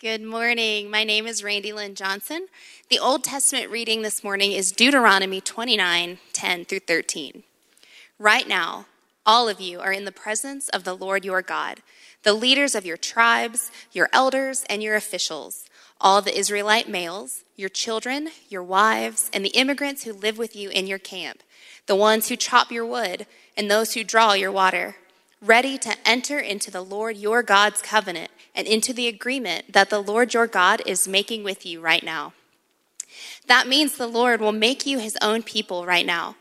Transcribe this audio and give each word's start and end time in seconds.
Good 0.00 0.22
morning. 0.22 0.90
My 0.90 1.04
name 1.04 1.24
is 1.24 1.44
Randy 1.44 1.72
Lynn 1.72 1.94
Johnson. 1.94 2.48
The 2.90 2.98
Old 2.98 3.22
Testament 3.22 3.70
reading 3.70 4.02
this 4.02 4.24
morning 4.24 4.50
is 4.50 4.72
Deuteronomy 4.72 5.40
29 5.40 6.18
10 6.32 6.64
through 6.64 6.80
13. 6.80 7.44
Right 8.18 8.48
now, 8.48 8.86
all 9.24 9.48
of 9.48 9.60
you 9.60 9.78
are 9.78 9.92
in 9.92 10.04
the 10.04 10.10
presence 10.10 10.68
of 10.68 10.82
the 10.82 10.96
Lord 10.96 11.24
your 11.24 11.42
God, 11.42 11.80
the 12.24 12.32
leaders 12.32 12.74
of 12.74 12.84
your 12.84 12.96
tribes, 12.96 13.70
your 13.92 14.08
elders, 14.12 14.64
and 14.68 14.82
your 14.82 14.96
officials, 14.96 15.70
all 16.00 16.20
the 16.20 16.36
Israelite 16.36 16.88
males, 16.88 17.44
your 17.54 17.68
children, 17.68 18.30
your 18.48 18.64
wives, 18.64 19.30
and 19.32 19.44
the 19.44 19.56
immigrants 19.56 20.02
who 20.02 20.12
live 20.12 20.36
with 20.36 20.56
you 20.56 20.70
in 20.70 20.88
your 20.88 20.98
camp, 20.98 21.40
the 21.86 21.94
ones 21.94 22.28
who 22.28 22.36
chop 22.36 22.72
your 22.72 22.84
wood, 22.84 23.28
and 23.56 23.70
those 23.70 23.94
who 23.94 24.02
draw 24.02 24.32
your 24.32 24.50
water 24.50 24.96
ready 25.40 25.76
to 25.76 25.94
enter 26.06 26.38
into 26.38 26.70
the 26.70 26.80
Lord 26.80 27.16
your 27.16 27.42
God's 27.42 27.82
covenant 27.82 28.30
and 28.54 28.66
into 28.66 28.92
the 28.92 29.08
agreement 29.08 29.72
that 29.72 29.90
the 29.90 30.02
Lord 30.02 30.34
your 30.34 30.46
God 30.46 30.82
is 30.86 31.08
making 31.08 31.44
with 31.44 31.66
you 31.66 31.80
right 31.80 32.02
now. 32.02 32.32
That 33.46 33.68
means 33.68 33.96
the 33.96 34.06
Lord 34.06 34.40
will 34.40 34.52
make 34.52 34.86
you 34.86 34.98
his 34.98 35.16
own 35.20 35.42
people 35.42 35.84
right 35.84 36.06
now, 36.06 36.36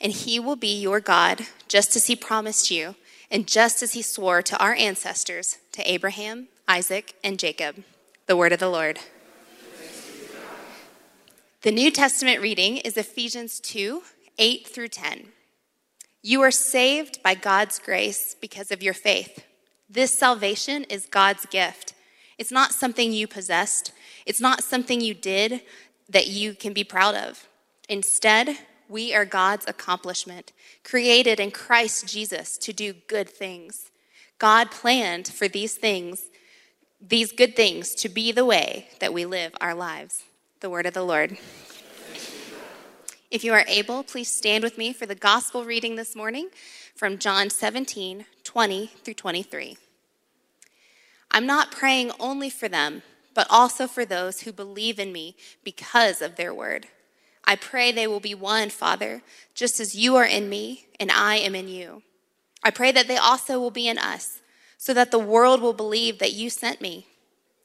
and 0.00 0.12
he 0.12 0.40
will 0.40 0.56
be 0.56 0.80
your 0.80 1.00
God, 1.00 1.46
just 1.68 1.96
as 1.96 2.06
he 2.06 2.16
promised 2.16 2.70
you, 2.70 2.96
and 3.30 3.46
just 3.46 3.82
as 3.82 3.92
he 3.92 4.02
swore 4.02 4.42
to 4.42 4.58
our 4.58 4.74
ancestors, 4.74 5.58
to 5.72 5.90
Abraham, 5.90 6.48
Isaac, 6.66 7.14
and 7.22 7.38
Jacob. 7.38 7.84
The 8.26 8.36
word 8.36 8.52
of 8.52 8.60
the 8.60 8.68
Lord. 8.68 8.98
The 11.62 11.72
New 11.72 11.90
Testament 11.90 12.40
reading 12.40 12.78
is 12.78 12.96
Ephesians 12.96 13.58
2 13.60 14.02
8 14.38 14.66
through 14.68 14.88
10. 14.88 15.28
You 16.22 16.40
are 16.42 16.50
saved 16.50 17.22
by 17.22 17.34
God's 17.34 17.78
grace 17.78 18.36
because 18.40 18.70
of 18.70 18.82
your 18.82 18.94
faith. 18.94 19.44
This 19.90 20.16
salvation 20.16 20.84
is 20.84 21.06
God's 21.06 21.46
gift. 21.46 21.94
It's 22.36 22.52
not 22.52 22.72
something 22.72 23.12
you 23.12 23.26
possessed, 23.26 23.92
it's 24.26 24.40
not 24.40 24.62
something 24.62 25.00
you 25.00 25.14
did 25.14 25.62
that 26.08 26.26
you 26.26 26.54
can 26.54 26.72
be 26.72 26.84
proud 26.84 27.14
of. 27.14 27.48
Instead, 27.88 28.58
we 28.88 29.14
are 29.14 29.24
God's 29.24 29.66
accomplishment, 29.66 30.52
created 30.84 31.40
in 31.40 31.50
Christ 31.50 32.06
Jesus 32.06 32.58
to 32.58 32.72
do 32.72 32.94
good 33.06 33.28
things. 33.28 33.90
God 34.38 34.70
planned 34.70 35.26
for 35.26 35.48
these 35.48 35.74
things, 35.74 36.28
these 37.00 37.32
good 37.32 37.56
things, 37.56 37.94
to 37.96 38.08
be 38.08 38.30
the 38.30 38.44
way 38.44 38.88
that 39.00 39.12
we 39.12 39.24
live 39.24 39.54
our 39.60 39.74
lives. 39.74 40.22
The 40.60 40.70
word 40.70 40.86
of 40.86 40.94
the 40.94 41.02
Lord. 41.02 41.38
If 43.30 43.44
you 43.44 43.52
are 43.52 43.64
able, 43.68 44.02
please 44.02 44.28
stand 44.28 44.64
with 44.64 44.78
me 44.78 44.92
for 44.92 45.06
the 45.06 45.14
gospel 45.14 45.64
reading 45.64 45.96
this 45.96 46.16
morning 46.16 46.48
from 46.98 47.16
John 47.16 47.48
17, 47.48 48.26
20 48.42 48.86
through 49.04 49.14
23. 49.14 49.76
I'm 51.30 51.46
not 51.46 51.70
praying 51.70 52.10
only 52.18 52.50
for 52.50 52.68
them, 52.68 53.02
but 53.34 53.46
also 53.48 53.86
for 53.86 54.04
those 54.04 54.40
who 54.40 54.52
believe 54.52 54.98
in 54.98 55.12
me 55.12 55.36
because 55.62 56.20
of 56.20 56.34
their 56.34 56.52
word. 56.52 56.88
I 57.44 57.54
pray 57.54 57.92
they 57.92 58.08
will 58.08 58.18
be 58.18 58.34
one, 58.34 58.68
Father, 58.70 59.22
just 59.54 59.78
as 59.78 59.94
you 59.94 60.16
are 60.16 60.24
in 60.24 60.48
me 60.48 60.88
and 60.98 61.12
I 61.12 61.36
am 61.36 61.54
in 61.54 61.68
you. 61.68 62.02
I 62.64 62.72
pray 62.72 62.90
that 62.90 63.06
they 63.06 63.16
also 63.16 63.60
will 63.60 63.70
be 63.70 63.86
in 63.86 63.96
us, 63.96 64.40
so 64.76 64.92
that 64.92 65.12
the 65.12 65.20
world 65.20 65.62
will 65.62 65.72
believe 65.72 66.18
that 66.18 66.32
you 66.32 66.50
sent 66.50 66.80
me. 66.80 67.06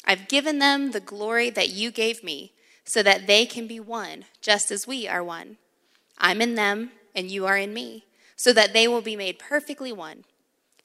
I've 0.05 0.27
given 0.27 0.59
them 0.59 0.91
the 0.91 0.99
glory 0.99 1.49
that 1.49 1.69
you 1.69 1.89
gave 1.89 2.23
me 2.23 2.51
so 2.85 3.01
that 3.01 3.25
they 3.25 3.47
can 3.47 3.65
be 3.65 3.79
one, 3.79 4.25
just 4.41 4.69
as 4.69 4.85
we 4.85 5.07
are 5.07 5.23
one. 5.23 5.57
I'm 6.19 6.39
in 6.39 6.53
them, 6.53 6.91
and 7.15 7.31
you 7.31 7.47
are 7.47 7.57
in 7.57 7.73
me, 7.73 8.05
so 8.35 8.53
that 8.53 8.73
they 8.73 8.87
will 8.87 9.01
be 9.01 9.15
made 9.15 9.39
perfectly 9.39 9.91
one. 9.91 10.25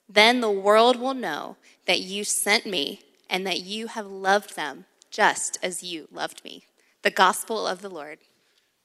Then 0.08 0.41
the 0.41 0.50
world 0.50 0.96
will 0.96 1.14
know 1.14 1.56
that 1.86 2.00
you 2.00 2.24
sent 2.24 2.66
me 2.66 3.02
and 3.28 3.46
that 3.46 3.60
you 3.60 3.88
have 3.88 4.06
loved 4.06 4.56
them 4.56 4.86
just 5.10 5.58
as 5.62 5.82
you 5.82 6.08
loved 6.10 6.44
me. 6.44 6.64
The 7.02 7.10
gospel 7.10 7.66
of 7.66 7.82
the 7.82 7.91
Lord. 7.91 8.19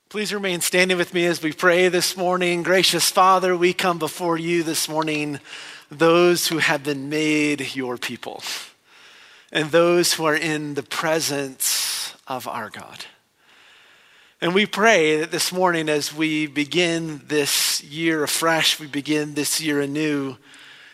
Please 0.10 0.34
remain 0.34 0.62
standing 0.62 0.98
with 0.98 1.14
me 1.14 1.26
as 1.26 1.42
we 1.42 1.52
pray 1.52 1.88
this 1.88 2.16
morning. 2.16 2.62
Gracious 2.62 3.10
Father, 3.10 3.58
we 3.58 3.74
come 3.74 3.98
before 3.98 4.38
you 4.38 4.62
this 4.62 4.88
morning, 4.88 5.40
those 5.90 6.48
who 6.48 6.60
have 6.60 6.84
been 6.84 7.10
made 7.10 7.76
your 7.76 7.98
people, 7.98 8.44
and 9.52 9.72
those 9.72 10.14
who 10.14 10.26
are 10.26 10.36
in 10.36 10.76
the 10.76 10.84
presence 10.84 12.14
of 12.28 12.48
our 12.48 12.70
God. 12.70 13.06
And 14.44 14.54
we 14.54 14.66
pray 14.66 15.22
that 15.22 15.32
this 15.32 15.54
morning, 15.54 15.88
as 15.88 16.14
we 16.14 16.48
begin 16.48 17.22
this 17.30 17.82
year 17.82 18.26
afresh, 18.26 18.78
we 18.78 18.88
begin 18.88 19.36
this 19.36 19.62
year 19.62 19.80
anew, 19.80 20.36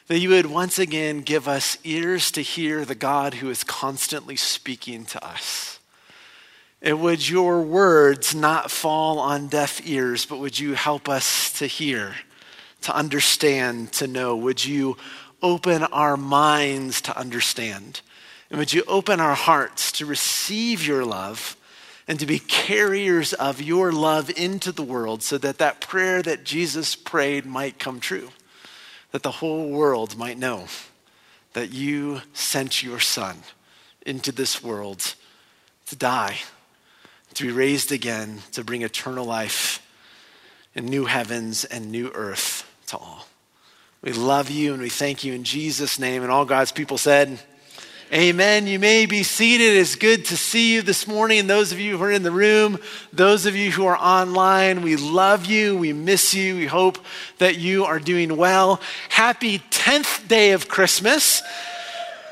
that 0.05 0.19
you 0.19 0.29
would 0.29 0.45
once 0.45 0.77
again 0.77 1.21
give 1.21 1.47
us 1.47 1.79
ears 1.83 2.29
to 2.33 2.41
hear 2.41 2.85
the 2.85 2.93
God 2.93 3.33
who 3.33 3.49
is 3.49 3.63
constantly 3.63 4.35
speaking 4.35 5.03
to 5.05 5.25
us. 5.25 5.79
And 6.83 7.01
would 7.01 7.27
your 7.27 7.63
words 7.63 8.35
not 8.35 8.69
fall 8.69 9.17
on 9.17 9.47
deaf 9.47 9.81
ears, 9.83 10.27
but 10.27 10.37
would 10.37 10.59
you 10.59 10.75
help 10.75 11.09
us 11.09 11.51
to 11.53 11.65
hear, 11.65 12.13
to 12.81 12.95
understand, 12.95 13.93
to 13.93 14.05
know? 14.05 14.35
Would 14.35 14.63
you 14.63 14.95
open 15.41 15.81
our 15.85 16.17
minds 16.17 17.01
to 17.01 17.17
understand? 17.17 18.01
And 18.51 18.59
would 18.59 18.73
you 18.73 18.83
open 18.87 19.19
our 19.19 19.33
hearts 19.33 19.91
to 19.93 20.05
receive 20.05 20.85
your 20.85 21.03
love? 21.03 21.55
And 22.09 22.19
to 22.19 22.25
be 22.25 22.39
carriers 22.39 23.33
of 23.33 23.61
your 23.61 23.91
love 23.91 24.31
into 24.31 24.71
the 24.71 24.81
world 24.81 25.21
so 25.21 25.37
that 25.37 25.59
that 25.59 25.79
prayer 25.79 26.23
that 26.23 26.43
Jesus 26.43 26.95
prayed 26.95 27.45
might 27.45 27.77
come 27.77 27.99
true, 27.99 28.29
that 29.11 29.21
the 29.21 29.29
whole 29.29 29.69
world 29.69 30.17
might 30.17 30.39
know 30.39 30.65
that 31.53 31.71
you 31.71 32.21
sent 32.33 32.81
your 32.81 32.99
son 32.99 33.37
into 34.07 34.31
this 34.31 34.63
world 34.63 35.13
to 35.85 35.95
die, 35.95 36.39
to 37.35 37.45
be 37.45 37.51
raised 37.51 37.91
again, 37.91 38.39
to 38.53 38.63
bring 38.63 38.81
eternal 38.81 39.25
life 39.25 39.85
and 40.73 40.89
new 40.89 41.05
heavens 41.05 41.63
and 41.63 41.91
new 41.91 42.09
earth 42.15 42.67
to 42.87 42.97
all. 42.97 43.27
We 44.01 44.13
love 44.13 44.49
you 44.49 44.73
and 44.73 44.81
we 44.81 44.89
thank 44.89 45.23
you 45.23 45.33
in 45.33 45.43
Jesus' 45.43 45.99
name. 45.99 46.23
And 46.23 46.31
all 46.31 46.45
God's 46.45 46.71
people 46.71 46.97
said, 46.97 47.39
Amen. 48.11 48.65
You 48.65 48.79
may 48.79 49.05
be 49.05 49.21
seated. 49.21 49.77
It's 49.77 49.95
good 49.95 50.25
to 50.25 50.37
see 50.37 50.73
you 50.73 50.81
this 50.81 51.05
morning. 51.05 51.41
And 51.41 51.49
those 51.49 51.71
of 51.71 51.79
you 51.79 51.95
who 51.95 52.03
are 52.03 52.11
in 52.11 52.23
the 52.23 52.31
room, 52.31 52.79
those 53.13 53.45
of 53.45 53.55
you 53.55 53.69
who 53.69 53.85
are 53.85 53.97
online, 53.97 54.81
we 54.81 54.95
love 54.95 55.45
you. 55.45 55.77
We 55.77 55.93
miss 55.93 56.33
you. 56.33 56.55
We 56.55 56.65
hope 56.65 56.97
that 57.37 57.59
you 57.59 57.85
are 57.85 57.99
doing 57.99 58.35
well. 58.35 58.81
Happy 59.09 59.59
10th 59.59 60.27
day 60.27 60.53
of 60.53 60.67
Christmas. 60.67 61.43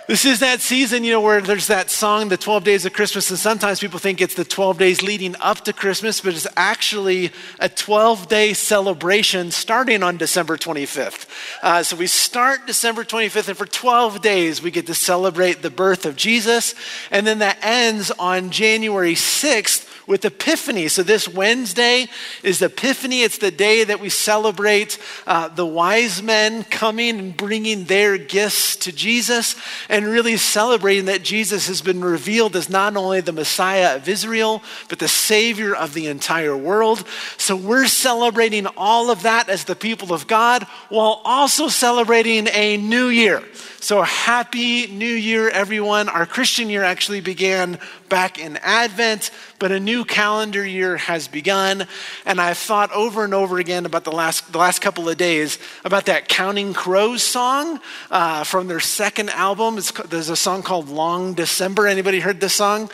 This 0.08 0.24
is 0.24 0.40
that 0.40 0.62
season, 0.62 1.04
you 1.04 1.12
know, 1.12 1.20
where 1.20 1.42
there's 1.42 1.68
that 1.68 1.90
song, 1.90 2.30
The 2.30 2.38
12 2.38 2.64
Days 2.64 2.86
of 2.86 2.94
Christmas, 2.94 3.30
and 3.30 3.38
sometimes 3.38 3.82
people 3.82 4.00
think 4.00 4.22
it's 4.22 4.36
the 4.36 4.46
12 4.46 4.78
days 4.78 5.02
leading 5.02 5.36
up 5.42 5.66
to 5.66 5.74
Christmas, 5.74 6.22
but 6.22 6.34
it's 6.34 6.48
actually 6.56 7.34
a 7.60 7.68
12 7.68 8.30
day 8.30 8.54
celebration 8.54 9.52
starting 9.52 10.04
on 10.04 10.16
December 10.16 10.56
25th. 10.56 11.28
Uh, 11.62 11.84
so 11.84 11.98
we 11.98 12.08
start 12.08 12.66
December 12.66 13.04
25th, 13.04 13.50
and 13.50 13.58
for 13.58 13.66
12 13.66 14.22
days 14.22 14.62
we 14.62 14.72
get 14.72 14.88
to 14.88 14.94
celebrate 14.94 15.62
the 15.62 15.70
birth 15.70 16.06
of 16.06 16.16
Jesus, 16.16 16.74
and 17.12 17.28
then 17.28 17.40
that 17.40 17.58
ends 17.62 18.10
on 18.12 18.50
January 18.50 19.14
6th 19.14 19.97
with 20.08 20.24
Epiphany. 20.24 20.88
So 20.88 21.04
this 21.04 21.28
Wednesday 21.28 22.08
is 22.42 22.62
Epiphany. 22.62 23.24
It's 23.24 23.38
the 23.38 23.52
day 23.52 23.84
that 23.84 24.00
we 24.00 24.10
celebrate 24.10 24.98
uh, 25.28 25.50
the 25.50 25.66
wise 25.66 26.24
men 26.24 26.64
coming 26.64 27.20
and 27.20 27.38
bringing 27.38 27.84
their 27.84 28.18
gifts 28.18 28.78
to 28.78 28.94
Jesus 28.94 29.56
and 29.90 30.06
really 30.06 30.38
celebrating 30.38 31.06
that 31.06 31.24
Jesus 31.24 31.68
has 31.68 31.82
been 31.82 32.04
revealed 32.04 32.56
as 32.56 32.70
not 32.70 32.96
only 32.96 33.20
the 33.20 33.34
Messiah 33.34 33.98
of 33.98 34.08
Israel, 34.08 34.64
but 34.88 35.00
the 35.00 35.10
Savior 35.10 35.76
of 35.76 35.94
the 35.94 36.08
entire 36.08 36.56
world. 36.56 37.06
So 37.38 37.56
we're 37.56 37.88
celebrating 37.88 38.66
all 38.78 39.12
of 39.12 39.24
that 39.24 39.50
as 39.50 39.66
the 39.66 39.76
people 39.76 40.14
of 40.14 40.26
God 40.26 40.64
while 40.88 41.22
also 41.26 41.68
celebrating 41.68 42.48
a 42.48 42.78
new 42.78 43.08
year. 43.08 43.44
So, 43.80 44.02
happy 44.02 44.88
new 44.88 45.06
year, 45.06 45.50
everyone. 45.50 46.10
Our 46.10 46.26
Christian 46.26 46.70
year 46.70 46.84
actually 46.84 47.22
began 47.22 47.80
back 48.10 48.40
in 48.40 48.58
Advent, 48.58 49.32
but 49.60 49.72
a 49.72 49.80
new 49.80 50.06
calendar 50.06 50.66
year 50.66 50.98
has 50.98 51.28
begun. 51.28 51.88
And 52.26 52.40
I've 52.40 52.58
thought 52.58 52.92
over 52.92 53.24
and 53.24 53.34
over 53.34 53.58
again 53.60 53.86
about 53.86 54.04
the 54.04 54.12
last, 54.12 54.52
the 54.52 54.58
last 54.58 54.80
couple 54.80 55.10
of 55.10 55.18
days 55.18 55.60
about 55.84 56.06
that 56.06 56.28
Counting 56.28 56.74
Crows 56.74 57.24
song 57.24 57.80
uh, 58.12 58.44
from 58.44 58.68
their 58.68 58.80
second 58.80 59.30
album. 59.30 59.78
It's, 59.78 59.92
there's 59.92 60.30
a 60.30 60.36
song 60.36 60.64
called 60.64 60.90
Long 60.90 61.34
December. 61.34 61.88
Anybody 61.88 62.20
heard 62.20 62.40
this 62.40 62.54
song? 62.54 62.90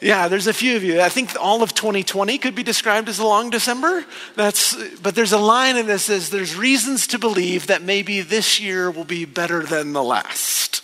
Yeah, 0.00 0.28
there's 0.28 0.46
a 0.46 0.52
few 0.52 0.76
of 0.76 0.84
you. 0.84 1.00
I 1.00 1.08
think 1.08 1.30
all 1.40 1.62
of 1.62 1.72
2020 1.72 2.36
could 2.38 2.54
be 2.54 2.62
described 2.62 3.08
as 3.08 3.18
a 3.18 3.24
long 3.24 3.50
December. 3.50 4.04
That's, 4.34 4.76
but 4.96 5.14
there's 5.14 5.32
a 5.32 5.38
line 5.38 5.76
in 5.76 5.86
this 5.86 6.04
says 6.04 6.30
there's 6.30 6.54
reasons 6.54 7.06
to 7.08 7.18
believe 7.18 7.68
that 7.68 7.82
maybe 7.82 8.20
this 8.20 8.60
year 8.60 8.90
will 8.90 9.04
be 9.04 9.24
better 9.24 9.62
than 9.62 9.92
the 9.92 10.02
last. 10.02 10.82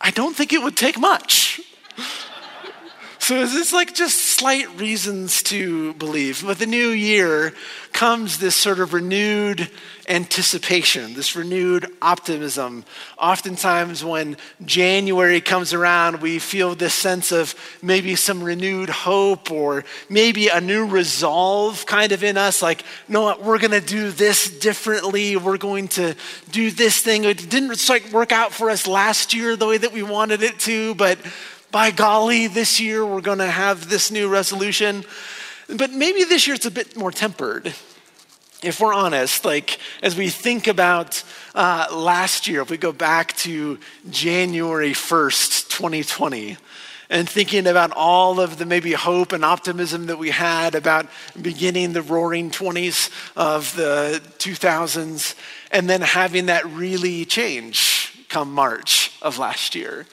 I 0.00 0.10
don't 0.10 0.36
think 0.36 0.52
it 0.52 0.62
would 0.62 0.76
take 0.76 0.98
much. 0.98 1.47
So 3.28 3.42
it's 3.42 3.74
like 3.74 3.92
just 3.92 4.16
slight 4.16 4.80
reasons 4.80 5.42
to 5.42 5.92
believe. 5.92 6.42
With 6.42 6.60
the 6.60 6.66
new 6.66 6.88
year 6.88 7.52
comes 7.92 8.38
this 8.38 8.56
sort 8.56 8.80
of 8.80 8.94
renewed 8.94 9.70
anticipation, 10.08 11.12
this 11.12 11.36
renewed 11.36 11.94
optimism. 12.00 12.86
Oftentimes, 13.18 14.02
when 14.02 14.38
January 14.64 15.42
comes 15.42 15.74
around, 15.74 16.22
we 16.22 16.38
feel 16.38 16.74
this 16.74 16.94
sense 16.94 17.30
of 17.30 17.54
maybe 17.82 18.14
some 18.14 18.42
renewed 18.42 18.88
hope 18.88 19.50
or 19.50 19.84
maybe 20.08 20.48
a 20.48 20.62
new 20.62 20.86
resolve 20.86 21.84
kind 21.84 22.12
of 22.12 22.24
in 22.24 22.38
us 22.38 22.62
like, 22.62 22.82
no, 23.08 23.36
we're 23.38 23.58
going 23.58 23.78
to 23.78 23.86
do 23.86 24.10
this 24.10 24.58
differently. 24.58 25.36
We're 25.36 25.58
going 25.58 25.88
to 25.88 26.14
do 26.50 26.70
this 26.70 27.02
thing. 27.02 27.24
It 27.24 27.50
didn't 27.50 27.90
like 27.90 28.10
work 28.10 28.32
out 28.32 28.54
for 28.54 28.70
us 28.70 28.86
last 28.86 29.34
year 29.34 29.54
the 29.54 29.66
way 29.66 29.76
that 29.76 29.92
we 29.92 30.02
wanted 30.02 30.42
it 30.42 30.58
to, 30.60 30.94
but 30.94 31.18
by 31.70 31.90
golly, 31.90 32.46
this 32.46 32.80
year 32.80 33.04
we're 33.04 33.20
going 33.20 33.38
to 33.38 33.46
have 33.46 33.88
this 33.88 34.10
new 34.10 34.28
resolution. 34.28 35.04
But 35.68 35.90
maybe 35.92 36.24
this 36.24 36.46
year 36.46 36.56
it's 36.56 36.66
a 36.66 36.70
bit 36.70 36.96
more 36.96 37.10
tempered. 37.10 37.74
If 38.62 38.80
we're 38.80 38.94
honest, 38.94 39.44
like 39.44 39.78
as 40.02 40.16
we 40.16 40.30
think 40.30 40.66
about 40.66 41.22
uh, 41.54 41.86
last 41.92 42.48
year, 42.48 42.62
if 42.62 42.70
we 42.70 42.76
go 42.76 42.92
back 42.92 43.36
to 43.38 43.78
January 44.10 44.92
1st, 44.92 45.68
2020, 45.68 46.56
and 47.10 47.28
thinking 47.28 47.66
about 47.66 47.92
all 47.92 48.40
of 48.40 48.58
the 48.58 48.66
maybe 48.66 48.92
hope 48.92 49.32
and 49.32 49.44
optimism 49.44 50.06
that 50.06 50.18
we 50.18 50.30
had 50.30 50.74
about 50.74 51.06
beginning 51.40 51.92
the 51.92 52.02
roaring 52.02 52.50
20s 52.50 53.10
of 53.36 53.74
the 53.76 54.20
2000s, 54.38 55.34
and 55.70 55.88
then 55.88 56.00
having 56.00 56.46
that 56.46 56.66
really 56.66 57.24
change 57.24 58.26
come 58.28 58.52
March 58.52 59.12
of 59.22 59.38
last 59.38 59.74
year. 59.74 60.06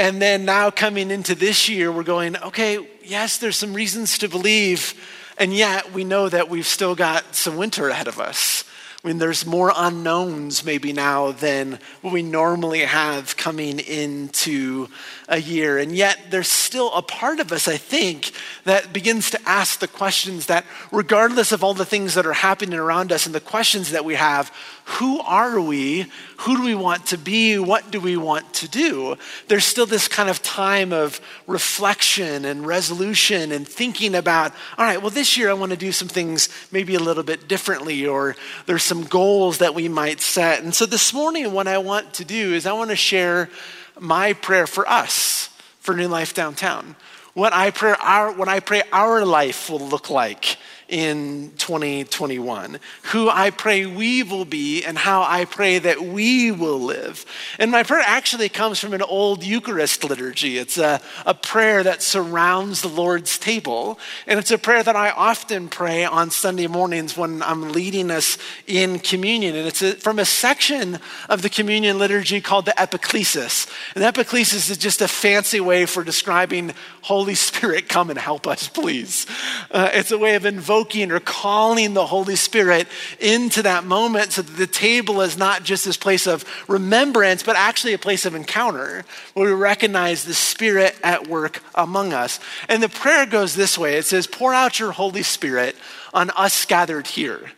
And 0.00 0.22
then 0.22 0.46
now 0.46 0.70
coming 0.70 1.10
into 1.10 1.34
this 1.34 1.68
year, 1.68 1.92
we're 1.92 2.04
going, 2.04 2.34
okay, 2.38 2.88
yes, 3.04 3.36
there's 3.36 3.56
some 3.56 3.74
reasons 3.74 4.16
to 4.16 4.30
believe, 4.30 4.94
and 5.36 5.52
yet 5.52 5.92
we 5.92 6.04
know 6.04 6.26
that 6.26 6.48
we've 6.48 6.66
still 6.66 6.94
got 6.94 7.34
some 7.34 7.58
winter 7.58 7.90
ahead 7.90 8.08
of 8.08 8.18
us. 8.18 8.64
I 9.04 9.08
mean, 9.08 9.18
there's 9.18 9.44
more 9.44 9.72
unknowns 9.76 10.64
maybe 10.64 10.94
now 10.94 11.32
than 11.32 11.78
what 12.00 12.14
we 12.14 12.22
normally 12.22 12.80
have 12.80 13.36
coming 13.36 13.78
into 13.78 14.88
a 15.28 15.38
year. 15.38 15.78
And 15.78 15.92
yet, 15.92 16.18
there's 16.30 16.48
still 16.48 16.92
a 16.94 17.02
part 17.02 17.40
of 17.40 17.52
us, 17.52 17.68
I 17.68 17.76
think, 17.76 18.32
that 18.64 18.92
begins 18.94 19.30
to 19.30 19.40
ask 19.46 19.80
the 19.80 19.88
questions 19.88 20.46
that, 20.46 20.64
regardless 20.92 21.52
of 21.52 21.62
all 21.62 21.74
the 21.74 21.84
things 21.86 22.14
that 22.14 22.26
are 22.26 22.32
happening 22.32 22.78
around 22.78 23.12
us 23.12 23.26
and 23.26 23.34
the 23.34 23.40
questions 23.40 23.90
that 23.92 24.04
we 24.04 24.16
have, 24.16 24.50
who 24.84 25.20
are 25.20 25.60
we? 25.60 26.10
Who 26.44 26.56
do 26.56 26.62
we 26.62 26.74
want 26.74 27.04
to 27.06 27.18
be? 27.18 27.58
What 27.58 27.90
do 27.90 28.00
we 28.00 28.16
want 28.16 28.54
to 28.54 28.68
do? 28.68 29.16
There's 29.48 29.66
still 29.66 29.84
this 29.84 30.08
kind 30.08 30.30
of 30.30 30.42
time 30.42 30.90
of 30.90 31.20
reflection 31.46 32.46
and 32.46 32.66
resolution 32.66 33.52
and 33.52 33.68
thinking 33.68 34.14
about, 34.14 34.52
all 34.78 34.86
right, 34.86 35.02
well, 35.02 35.10
this 35.10 35.36
year 35.36 35.50
I 35.50 35.52
want 35.52 35.72
to 35.72 35.76
do 35.76 35.92
some 35.92 36.08
things 36.08 36.48
maybe 36.72 36.94
a 36.94 36.98
little 36.98 37.24
bit 37.24 37.46
differently, 37.46 38.06
or 38.06 38.36
there's 38.64 38.84
some 38.84 39.04
goals 39.04 39.58
that 39.58 39.74
we 39.74 39.86
might 39.86 40.22
set. 40.22 40.62
And 40.62 40.74
so 40.74 40.86
this 40.86 41.12
morning, 41.12 41.52
what 41.52 41.68
I 41.68 41.76
want 41.76 42.14
to 42.14 42.24
do 42.24 42.54
is 42.54 42.64
I 42.64 42.72
want 42.72 42.88
to 42.88 42.96
share 42.96 43.50
my 43.98 44.32
prayer 44.32 44.66
for 44.66 44.88
us, 44.88 45.50
for 45.80 45.94
New 45.94 46.08
Life 46.08 46.32
Downtown. 46.32 46.96
What 47.34 47.52
I 47.52 47.70
pray 47.70 47.94
our, 48.00 48.32
what 48.32 48.48
I 48.48 48.60
pray 48.60 48.82
our 48.92 49.26
life 49.26 49.68
will 49.68 49.86
look 49.86 50.08
like 50.08 50.56
in 50.90 51.52
2021, 51.56 52.80
who 53.04 53.30
I 53.30 53.50
pray 53.50 53.86
we 53.86 54.24
will 54.24 54.44
be, 54.44 54.84
and 54.84 54.98
how 54.98 55.22
I 55.22 55.44
pray 55.44 55.78
that 55.78 56.02
we 56.02 56.50
will 56.50 56.80
live. 56.80 57.24
And 57.60 57.70
my 57.70 57.84
prayer 57.84 58.02
actually 58.04 58.48
comes 58.48 58.80
from 58.80 58.92
an 58.92 59.02
old 59.02 59.44
Eucharist 59.44 60.02
liturgy. 60.02 60.58
It's 60.58 60.78
a, 60.78 61.00
a 61.24 61.32
prayer 61.32 61.84
that 61.84 62.02
surrounds 62.02 62.82
the 62.82 62.88
Lord's 62.88 63.38
table, 63.38 64.00
and 64.26 64.40
it's 64.40 64.50
a 64.50 64.58
prayer 64.58 64.82
that 64.82 64.96
I 64.96 65.10
often 65.10 65.68
pray 65.68 66.04
on 66.04 66.30
Sunday 66.30 66.66
mornings 66.66 67.16
when 67.16 67.40
I'm 67.42 67.70
leading 67.70 68.10
us 68.10 68.36
in 68.66 68.98
communion. 68.98 69.54
And 69.54 69.68
it's 69.68 69.82
a, 69.82 69.92
from 69.92 70.18
a 70.18 70.24
section 70.24 70.98
of 71.28 71.42
the 71.42 71.50
communion 71.50 72.00
liturgy 72.00 72.40
called 72.40 72.64
the 72.64 72.74
Epiclesis. 72.76 73.70
And 73.94 74.02
Epiclesis 74.02 74.70
is 74.70 74.76
just 74.76 75.00
a 75.00 75.08
fancy 75.08 75.60
way 75.60 75.86
for 75.86 76.02
describing 76.02 76.74
Holy 77.02 77.36
Spirit, 77.36 77.88
come 77.88 78.10
and 78.10 78.18
help 78.18 78.48
us, 78.48 78.66
please. 78.66 79.26
Uh, 79.70 79.88
it's 79.92 80.10
a 80.10 80.18
way 80.18 80.34
of 80.34 80.44
invoking 80.44 80.79
invoking 80.80 81.12
or 81.12 81.20
calling 81.20 81.92
the 81.92 82.06
Holy 82.06 82.36
Spirit 82.36 82.88
into 83.18 83.62
that 83.62 83.84
moment 83.84 84.32
so 84.32 84.40
that 84.42 84.56
the 84.56 84.66
table 84.66 85.20
is 85.20 85.36
not 85.36 85.62
just 85.62 85.84
this 85.84 85.98
place 85.98 86.26
of 86.26 86.44
remembrance, 86.68 87.42
but 87.42 87.54
actually 87.54 87.92
a 87.92 87.98
place 87.98 88.24
of 88.24 88.34
encounter 88.34 89.04
where 89.34 89.46
we 89.46 89.52
recognize 89.52 90.24
the 90.24 90.32
Spirit 90.32 90.96
at 91.02 91.28
work 91.28 91.62
among 91.74 92.14
us. 92.14 92.40
And 92.66 92.82
the 92.82 92.88
prayer 92.88 93.26
goes 93.26 93.54
this 93.54 93.76
way 93.76 93.96
it 93.98 94.06
says, 94.06 94.26
Pour 94.26 94.54
out 94.54 94.78
your 94.78 94.92
Holy 94.92 95.22
Spirit 95.22 95.76
on 96.14 96.30
us 96.30 96.64
gathered 96.64 97.08
here 97.08 97.50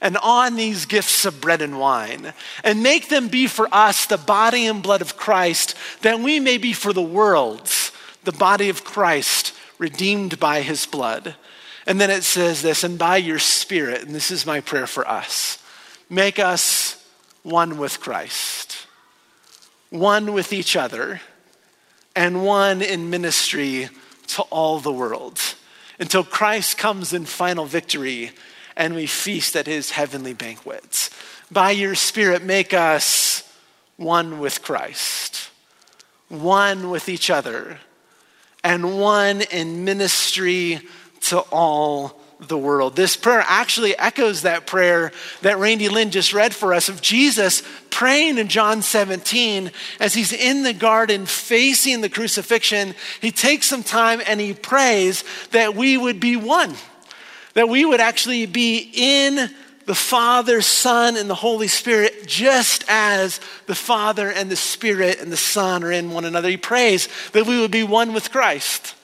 and 0.00 0.16
on 0.18 0.54
these 0.54 0.86
gifts 0.86 1.24
of 1.24 1.40
bread 1.40 1.60
and 1.60 1.80
wine, 1.80 2.32
and 2.62 2.84
make 2.84 3.08
them 3.08 3.26
be 3.26 3.48
for 3.48 3.68
us 3.72 4.06
the 4.06 4.16
body 4.16 4.64
and 4.64 4.80
blood 4.80 5.02
of 5.02 5.16
Christ, 5.16 5.74
that 6.02 6.20
we 6.20 6.38
may 6.38 6.56
be 6.56 6.72
for 6.72 6.92
the 6.92 7.02
world 7.02 7.68
the 8.22 8.30
body 8.30 8.68
of 8.68 8.84
Christ, 8.84 9.52
redeemed 9.78 10.38
by 10.38 10.60
his 10.60 10.86
blood. 10.86 11.34
And 11.88 11.98
then 11.98 12.10
it 12.10 12.22
says 12.22 12.60
this, 12.60 12.84
and 12.84 12.98
by 12.98 13.16
your 13.16 13.38
Spirit, 13.38 14.02
and 14.02 14.14
this 14.14 14.30
is 14.30 14.44
my 14.44 14.60
prayer 14.60 14.86
for 14.86 15.08
us, 15.08 15.58
make 16.10 16.38
us 16.38 17.02
one 17.42 17.78
with 17.78 17.98
Christ, 17.98 18.86
one 19.88 20.34
with 20.34 20.52
each 20.52 20.76
other, 20.76 21.22
and 22.14 22.44
one 22.44 22.82
in 22.82 23.08
ministry 23.08 23.88
to 24.26 24.42
all 24.42 24.80
the 24.80 24.92
world 24.92 25.40
until 25.98 26.24
Christ 26.24 26.76
comes 26.76 27.14
in 27.14 27.24
final 27.24 27.64
victory 27.64 28.32
and 28.76 28.94
we 28.94 29.06
feast 29.06 29.56
at 29.56 29.66
his 29.66 29.92
heavenly 29.92 30.34
banquets. 30.34 31.08
By 31.50 31.70
your 31.70 31.94
Spirit, 31.94 32.42
make 32.42 32.74
us 32.74 33.50
one 33.96 34.40
with 34.40 34.60
Christ, 34.60 35.48
one 36.28 36.90
with 36.90 37.08
each 37.08 37.30
other, 37.30 37.78
and 38.62 39.00
one 39.00 39.40
in 39.40 39.86
ministry 39.86 40.82
to 41.22 41.40
all 41.50 42.18
the 42.40 42.58
world. 42.58 42.94
This 42.94 43.16
prayer 43.16 43.42
actually 43.46 43.96
echoes 43.96 44.42
that 44.42 44.66
prayer 44.66 45.12
that 45.42 45.58
Randy 45.58 45.88
Lynn 45.88 46.10
just 46.10 46.32
read 46.32 46.54
for 46.54 46.72
us 46.72 46.88
of 46.88 47.02
Jesus 47.02 47.62
praying 47.90 48.38
in 48.38 48.48
John 48.48 48.82
17 48.82 49.72
as 49.98 50.14
he's 50.14 50.32
in 50.32 50.62
the 50.62 50.72
garden 50.72 51.26
facing 51.26 52.00
the 52.00 52.08
crucifixion. 52.08 52.94
He 53.20 53.32
takes 53.32 53.66
some 53.66 53.82
time 53.82 54.20
and 54.26 54.40
he 54.40 54.54
prays 54.54 55.24
that 55.50 55.74
we 55.74 55.96
would 55.96 56.20
be 56.20 56.36
one, 56.36 56.74
that 57.54 57.68
we 57.68 57.84
would 57.84 58.00
actually 58.00 58.46
be 58.46 58.90
in 58.94 59.50
the 59.86 59.94
Father, 59.94 60.60
Son, 60.60 61.16
and 61.16 61.30
the 61.30 61.34
Holy 61.34 61.66
Spirit, 61.66 62.26
just 62.26 62.84
as 62.88 63.40
the 63.66 63.74
Father 63.74 64.30
and 64.30 64.50
the 64.50 64.56
Spirit 64.56 65.18
and 65.18 65.32
the 65.32 65.36
Son 65.36 65.82
are 65.82 65.90
in 65.90 66.10
one 66.10 66.26
another. 66.26 66.50
He 66.50 66.58
prays 66.58 67.08
that 67.32 67.46
we 67.46 67.58
would 67.58 67.70
be 67.70 67.84
one 67.84 68.12
with 68.12 68.30
Christ. 68.30 68.94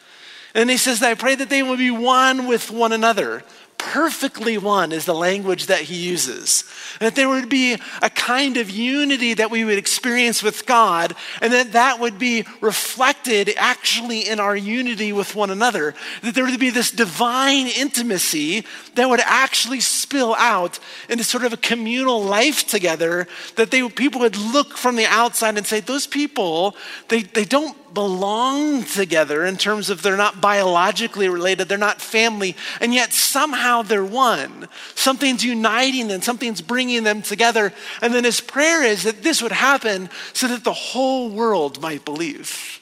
And 0.54 0.70
he 0.70 0.76
says, 0.76 1.02
I 1.02 1.14
pray 1.14 1.34
that 1.34 1.50
they 1.50 1.62
will 1.62 1.76
be 1.76 1.90
one 1.90 2.46
with 2.46 2.70
one 2.70 2.92
another. 2.92 3.42
Perfectly 3.76 4.56
one 4.56 4.92
is 4.92 5.04
the 5.04 5.14
language 5.14 5.66
that 5.66 5.82
he 5.82 5.96
uses. 5.96 6.64
That 7.00 7.16
there 7.16 7.28
would 7.28 7.48
be 7.48 7.76
a 8.00 8.08
kind 8.08 8.56
of 8.56 8.70
unity 8.70 9.34
that 9.34 9.50
we 9.50 9.64
would 9.64 9.76
experience 9.76 10.42
with 10.42 10.64
God, 10.64 11.14
and 11.42 11.52
that 11.52 11.72
that 11.72 12.00
would 12.00 12.18
be 12.18 12.46
reflected 12.60 13.52
actually 13.56 14.28
in 14.28 14.40
our 14.40 14.56
unity 14.56 15.12
with 15.12 15.34
one 15.34 15.50
another. 15.50 15.94
That 16.22 16.34
there 16.34 16.44
would 16.44 16.60
be 16.60 16.70
this 16.70 16.92
divine 16.92 17.66
intimacy 17.66 18.64
that 18.94 19.08
would 19.08 19.20
actually 19.20 19.80
spill 19.80 20.34
out 20.38 20.78
into 21.08 21.24
sort 21.24 21.44
of 21.44 21.52
a 21.52 21.58
communal 21.58 22.22
life 22.22 22.66
together, 22.66 23.26
that 23.56 23.70
they, 23.70 23.86
people 23.88 24.20
would 24.20 24.36
look 24.36 24.78
from 24.78 24.96
the 24.96 25.06
outside 25.06 25.58
and 25.58 25.66
say, 25.66 25.80
Those 25.80 26.06
people, 26.06 26.74
they, 27.08 27.22
they 27.22 27.44
don't 27.44 27.76
belong 27.94 28.82
together 28.82 29.44
in 29.44 29.56
terms 29.56 29.88
of 29.88 30.02
they're 30.02 30.16
not 30.16 30.40
biologically 30.40 31.28
related, 31.28 31.68
they're 31.68 31.78
not 31.78 32.00
family, 32.00 32.56
and 32.80 32.92
yet 32.92 33.12
somehow 33.12 33.82
they're 33.82 34.04
one. 34.04 34.68
Something's 34.94 35.44
uniting 35.44 36.08
them, 36.08 36.20
something's 36.20 36.60
bringing 36.60 37.04
them 37.04 37.22
together. 37.22 37.72
And 38.02 38.12
then 38.12 38.24
his 38.24 38.40
prayer 38.40 38.82
is 38.82 39.04
that 39.04 39.22
this 39.22 39.40
would 39.40 39.52
happen 39.52 40.10
so 40.32 40.48
that 40.48 40.64
the 40.64 40.72
whole 40.72 41.30
world 41.30 41.80
might 41.80 42.04
believe. 42.04 42.80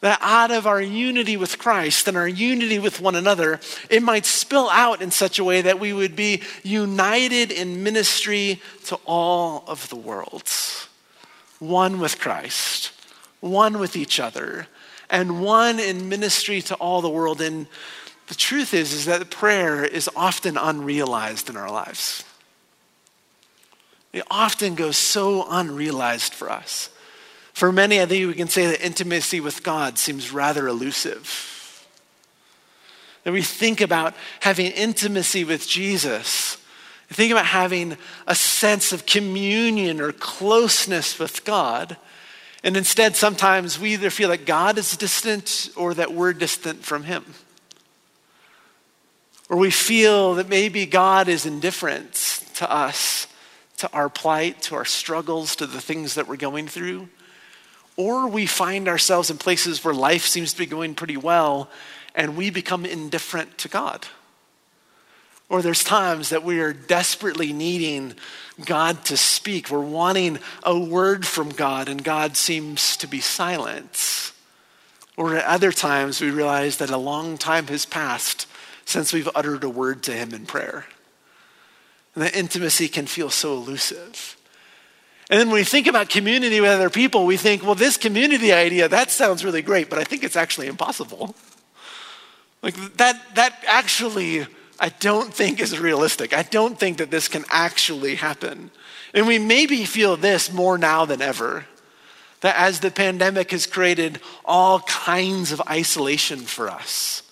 That 0.00 0.18
out 0.22 0.50
of 0.50 0.66
our 0.66 0.80
unity 0.80 1.36
with 1.36 1.58
Christ 1.58 2.08
and 2.08 2.16
our 2.16 2.28
unity 2.28 2.78
with 2.78 3.00
one 3.00 3.14
another, 3.14 3.60
it 3.90 4.02
might 4.02 4.24
spill 4.24 4.70
out 4.70 5.02
in 5.02 5.10
such 5.10 5.38
a 5.38 5.44
way 5.44 5.60
that 5.60 5.78
we 5.78 5.92
would 5.92 6.16
be 6.16 6.42
united 6.62 7.52
in 7.52 7.82
ministry 7.82 8.62
to 8.86 8.98
all 9.04 9.62
of 9.66 9.88
the 9.90 9.96
world. 9.96 10.48
One 11.58 12.00
with 12.00 12.18
Christ 12.18 12.92
one 13.40 13.78
with 13.78 13.96
each 13.96 14.20
other, 14.20 14.66
and 15.08 15.42
one 15.42 15.80
in 15.80 16.08
ministry 16.08 16.62
to 16.62 16.74
all 16.76 17.00
the 17.00 17.08
world. 17.08 17.40
And 17.40 17.66
the 18.28 18.34
truth 18.34 18.74
is, 18.74 18.92
is 18.92 19.06
that 19.06 19.28
prayer 19.30 19.84
is 19.84 20.08
often 20.14 20.56
unrealized 20.56 21.50
in 21.50 21.56
our 21.56 21.70
lives. 21.70 22.24
It 24.12 24.24
often 24.30 24.74
goes 24.74 24.96
so 24.96 25.46
unrealized 25.48 26.34
for 26.34 26.50
us. 26.50 26.90
For 27.52 27.72
many, 27.72 28.00
I 28.00 28.06
think 28.06 28.26
we 28.26 28.34
can 28.34 28.48
say 28.48 28.66
that 28.66 28.84
intimacy 28.84 29.40
with 29.40 29.62
God 29.62 29.98
seems 29.98 30.32
rather 30.32 30.66
elusive. 30.66 31.86
That 33.24 33.32
we 33.32 33.42
think 33.42 33.80
about 33.80 34.14
having 34.40 34.66
intimacy 34.72 35.44
with 35.44 35.68
Jesus, 35.68 36.56
think 37.08 37.32
about 37.32 37.46
having 37.46 37.96
a 38.26 38.34
sense 38.34 38.92
of 38.92 39.06
communion 39.06 40.00
or 40.00 40.12
closeness 40.12 41.18
with 41.18 41.44
God. 41.44 41.96
And 42.62 42.76
instead, 42.76 43.16
sometimes 43.16 43.78
we 43.78 43.94
either 43.94 44.10
feel 44.10 44.28
that 44.28 44.44
God 44.44 44.76
is 44.76 44.96
distant 44.96 45.70
or 45.76 45.94
that 45.94 46.12
we're 46.12 46.32
distant 46.32 46.84
from 46.84 47.04
Him. 47.04 47.24
Or 49.48 49.56
we 49.56 49.70
feel 49.70 50.34
that 50.34 50.48
maybe 50.48 50.86
God 50.86 51.28
is 51.28 51.46
indifferent 51.46 52.14
to 52.54 52.70
us, 52.70 53.26
to 53.78 53.90
our 53.92 54.08
plight, 54.08 54.62
to 54.62 54.74
our 54.74 54.84
struggles, 54.84 55.56
to 55.56 55.66
the 55.66 55.80
things 55.80 56.14
that 56.14 56.28
we're 56.28 56.36
going 56.36 56.68
through. 56.68 57.08
Or 57.96 58.28
we 58.28 58.46
find 58.46 58.88
ourselves 58.88 59.30
in 59.30 59.38
places 59.38 59.84
where 59.84 59.94
life 59.94 60.26
seems 60.26 60.52
to 60.52 60.58
be 60.58 60.66
going 60.66 60.94
pretty 60.94 61.16
well 61.16 61.68
and 62.14 62.36
we 62.36 62.50
become 62.50 62.84
indifferent 62.84 63.58
to 63.58 63.68
God. 63.68 64.06
Or 65.50 65.60
there's 65.62 65.84
times 65.84 66.30
that 66.30 66.44
we 66.44 66.60
are 66.60 66.72
desperately 66.72 67.52
needing 67.52 68.14
God 68.64 69.04
to 69.06 69.16
speak. 69.16 69.68
We're 69.68 69.80
wanting 69.80 70.38
a 70.62 70.78
word 70.78 71.26
from 71.26 71.50
God 71.50 71.88
and 71.88 72.02
God 72.02 72.36
seems 72.36 72.96
to 72.98 73.08
be 73.08 73.20
silent. 73.20 74.32
Or 75.16 75.36
at 75.36 75.44
other 75.44 75.72
times 75.72 76.20
we 76.20 76.30
realize 76.30 76.76
that 76.76 76.88
a 76.88 76.96
long 76.96 77.36
time 77.36 77.66
has 77.66 77.84
passed 77.84 78.46
since 78.84 79.12
we've 79.12 79.28
uttered 79.34 79.64
a 79.64 79.68
word 79.68 80.04
to 80.04 80.12
him 80.12 80.32
in 80.32 80.46
prayer. 80.46 80.86
And 82.14 82.24
that 82.24 82.36
intimacy 82.36 82.88
can 82.88 83.06
feel 83.06 83.28
so 83.28 83.54
elusive. 83.54 84.36
And 85.28 85.38
then 85.38 85.48
when 85.48 85.56
we 85.56 85.64
think 85.64 85.88
about 85.88 86.08
community 86.08 86.60
with 86.60 86.70
other 86.70 86.90
people, 86.90 87.26
we 87.26 87.36
think, 87.36 87.62
well, 87.64 87.74
this 87.74 87.96
community 87.96 88.52
idea, 88.52 88.88
that 88.88 89.10
sounds 89.10 89.44
really 89.44 89.62
great, 89.62 89.90
but 89.90 89.98
I 89.98 90.04
think 90.04 90.22
it's 90.22 90.36
actually 90.36 90.68
impossible. 90.68 91.34
Like 92.62 92.74
that, 92.96 93.34
that 93.34 93.64
actually, 93.66 94.46
I 94.80 94.88
don't 94.88 95.32
think 95.32 95.60
is 95.60 95.78
realistic. 95.78 96.32
I 96.32 96.42
don't 96.42 96.78
think 96.78 96.98
that 96.98 97.10
this 97.10 97.28
can 97.28 97.44
actually 97.50 98.14
happen. 98.14 98.70
And 99.12 99.26
we 99.26 99.38
maybe 99.38 99.84
feel 99.84 100.16
this 100.16 100.50
more 100.50 100.78
now 100.78 101.04
than 101.04 101.20
ever. 101.20 101.66
That 102.40 102.56
as 102.56 102.80
the 102.80 102.90
pandemic 102.90 103.50
has 103.50 103.66
created 103.66 104.20
all 104.46 104.80
kinds 104.80 105.52
of 105.52 105.60
isolation 105.68 106.38
for 106.38 106.70
us, 106.70 107.22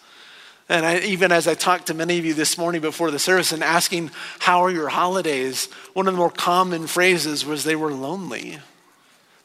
and 0.68 0.84
I, 0.84 0.98
even 0.98 1.32
as 1.32 1.48
I 1.48 1.54
talked 1.54 1.86
to 1.86 1.94
many 1.94 2.18
of 2.18 2.26
you 2.26 2.34
this 2.34 2.58
morning 2.58 2.82
before 2.82 3.10
the 3.10 3.18
service 3.18 3.52
and 3.52 3.64
asking, 3.64 4.10
How 4.38 4.62
are 4.62 4.70
your 4.70 4.88
holidays? 4.88 5.66
One 5.94 6.06
of 6.06 6.12
the 6.12 6.18
more 6.18 6.30
common 6.30 6.86
phrases 6.86 7.46
was 7.46 7.64
they 7.64 7.76
were 7.76 7.92
lonely. 7.92 8.58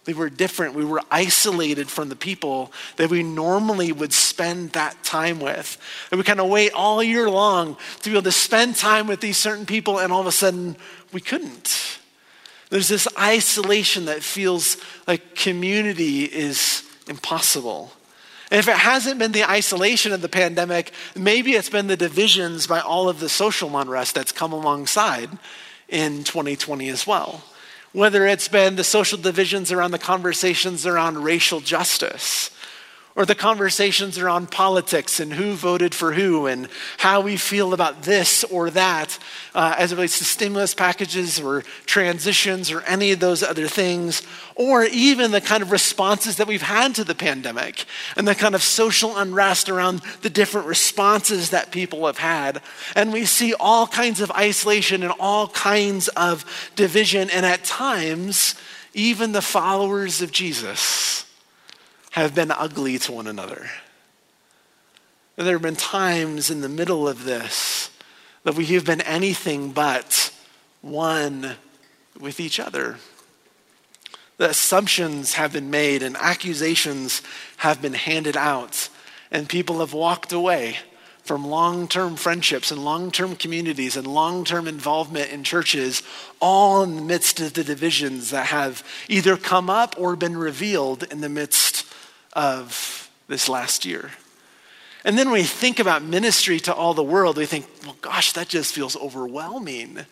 They 0.06 0.14
were 0.14 0.30
different. 0.30 0.76
We 0.76 0.84
were 0.84 1.02
isolated 1.10 1.90
from 1.90 2.10
the 2.10 2.16
people 2.16 2.74
that 2.98 3.10
we 3.10 3.24
normally 3.24 3.92
would 3.92 4.12
spend 4.12 4.72
that 4.72 5.02
time 5.04 5.40
with. 5.40 5.78
And 6.12 6.18
we 6.18 6.26
kind 6.26 6.42
of 6.42 6.50
wait 6.50 6.74
all 6.74 7.02
year 7.02 7.30
long 7.30 7.78
to 8.02 8.10
be 8.10 8.16
able 8.16 8.24
to 8.24 8.32
spend 8.32 8.76
time 8.76 9.08
with 9.08 9.22
these 9.22 9.38
certain 9.38 9.66
people, 9.66 10.00
and 10.00 10.12
all 10.12 10.22
of 10.22 10.28
a 10.28 10.32
sudden, 10.32 10.76
we 11.14 11.22
couldn't. 11.22 12.00
There's 12.70 12.90
this 12.90 13.08
isolation 13.18 14.06
that 14.06 14.24
feels 14.24 14.78
like 15.08 15.36
community 15.36 16.26
is 16.26 16.84
impossible. 17.08 17.94
And 18.52 18.60
if 18.60 18.68
it 18.68 18.76
hasn't 18.76 19.20
been 19.20 19.32
the 19.32 19.50
isolation 19.50 20.12
of 20.12 20.22
the 20.22 20.30
pandemic, 20.30 20.92
maybe 21.16 21.54
it's 21.54 21.70
been 21.70 21.88
the 21.88 21.98
divisions 21.98 22.68
by 22.68 22.82
all 22.82 23.10
of 23.10 23.20
the 23.20 23.30
social 23.30 23.78
unrest 23.78 24.16
that's 24.16 24.32
come 24.32 24.52
alongside 24.52 25.30
in 25.88 26.24
2020 26.24 26.90
as 26.90 27.08
well. 27.08 27.44
Whether 27.94 28.26
it's 28.26 28.48
been 28.48 28.76
the 28.76 28.84
social 28.84 29.20
divisions 29.20 29.72
around 29.72 29.92
the 29.92 30.00
conversations 30.00 30.86
around 30.88 31.24
racial 31.24 31.60
justice, 31.60 32.50
or 33.16 33.26
the 33.26 33.36
conversations 33.36 34.18
around 34.18 34.50
politics 34.50 35.20
and 35.20 35.34
who 35.34 35.54
voted 35.54 35.94
for 35.94 36.14
who 36.14 36.48
and 36.48 36.68
how 36.98 37.22
we 37.22 37.38
feel 37.38 37.74
about 37.74 38.04
this 38.04 38.44
or 38.46 38.72
that 38.72 39.20
uh, 39.54 39.76
as 39.78 39.92
it 39.92 39.96
relates 39.96 40.18
to 40.18 40.26
stimulus 40.26 40.74
packages 40.74 41.40
or 41.40 41.62
transitions 41.86 42.72
or 42.72 42.82
any 42.82 43.12
of 43.12 43.20
those 43.20 43.44
other 43.44 43.68
things, 43.68 44.24
or 44.56 44.84
even 44.86 45.32
the 45.32 45.42
kind 45.42 45.62
of 45.62 45.72
responses 45.72 46.38
that 46.38 46.48
we've 46.48 46.64
had 46.64 46.96
to 46.96 47.04
the 47.04 47.14
pandemic 47.14 47.86
and 48.18 48.28
the 48.28 48.34
kind 48.34 48.56
of 48.56 48.64
social 48.64 49.16
unrest 49.18 49.70
around 49.70 50.02
the 50.22 50.30
different 50.30 50.66
responses 50.66 51.52
that 51.52 51.72
people 51.72 52.08
have 52.08 52.18
had. 52.18 52.62
And 52.96 53.14
we 53.14 53.26
see 53.26 53.54
all 53.54 53.86
kinds 53.86 54.22
of 54.22 54.32
isolation 54.32 55.04
and 55.04 55.14
all 55.20 55.48
kinds 55.50 56.08
of 56.10 56.72
division, 56.76 57.30
and 57.30 57.46
at 57.46 57.64
times, 57.64 58.56
even 58.96 59.32
the 59.32 59.42
followers 59.42 60.22
of 60.22 60.32
Jesus 60.32 61.23
have 62.14 62.36
been 62.36 62.52
ugly 62.52 63.00
to 63.00 63.12
one 63.12 63.26
another. 63.26 63.68
There 65.36 65.54
have 65.54 65.64
been 65.64 65.76
times 65.76 66.52
in 66.52 66.62
the 66.62 66.70
middle 66.70 67.08
of 67.08 67.24
this 67.24 67.90
that 68.44 68.54
we 68.54 68.66
have 68.68 68.86
been 68.86 69.02
anything 69.02 69.72
but 69.72 70.32
one 70.82 71.56
with 72.20 72.40
each 72.40 72.60
other. 72.60 72.98
The 74.38 74.52
assumptions 74.52 75.34
have 75.34 75.54
been 75.54 75.72
made 75.72 76.04
and 76.04 76.16
accusations 76.18 77.24
have 77.58 77.82
been 77.82 77.94
handed 77.94 78.38
out, 78.38 78.90
and 79.32 79.50
people 79.50 79.80
have 79.80 79.94
walked 79.94 80.32
away 80.32 80.78
from 81.24 81.48
long 81.48 81.88
term 81.88 82.16
friendships 82.16 82.70
and 82.70 82.86
long 82.86 83.10
term 83.10 83.36
communities 83.36 83.98
and 83.98 84.06
long 84.06 84.46
term 84.46 84.68
involvement 84.68 85.32
in 85.32 85.44
churches, 85.44 86.04
all 86.40 86.84
in 86.84 86.96
the 86.96 87.02
midst 87.02 87.40
of 87.40 87.54
the 87.54 87.64
divisions 87.64 88.30
that 88.30 88.48
have 88.48 88.84
either 89.10 89.36
come 89.36 89.68
up 89.68 89.96
or 89.98 90.16
been 90.16 90.38
revealed 90.38 91.02
in 91.04 91.22
the 91.22 91.30
midst 91.30 91.83
of 92.34 93.10
this 93.28 93.48
last 93.48 93.86
year. 93.86 94.12
And 95.06 95.18
then 95.18 95.28
when 95.28 95.42
we 95.42 95.44
think 95.44 95.80
about 95.80 96.04
ministry 96.04 96.60
to 96.62 96.74
all 96.74 96.94
the 96.94 97.04
world, 97.04 97.38
we 97.38 97.46
think, 97.46 97.66
well, 97.84 97.98
gosh, 98.02 98.32
that 98.34 98.48
just 98.48 98.74
feels 98.74 98.96
overwhelming. 98.96 100.06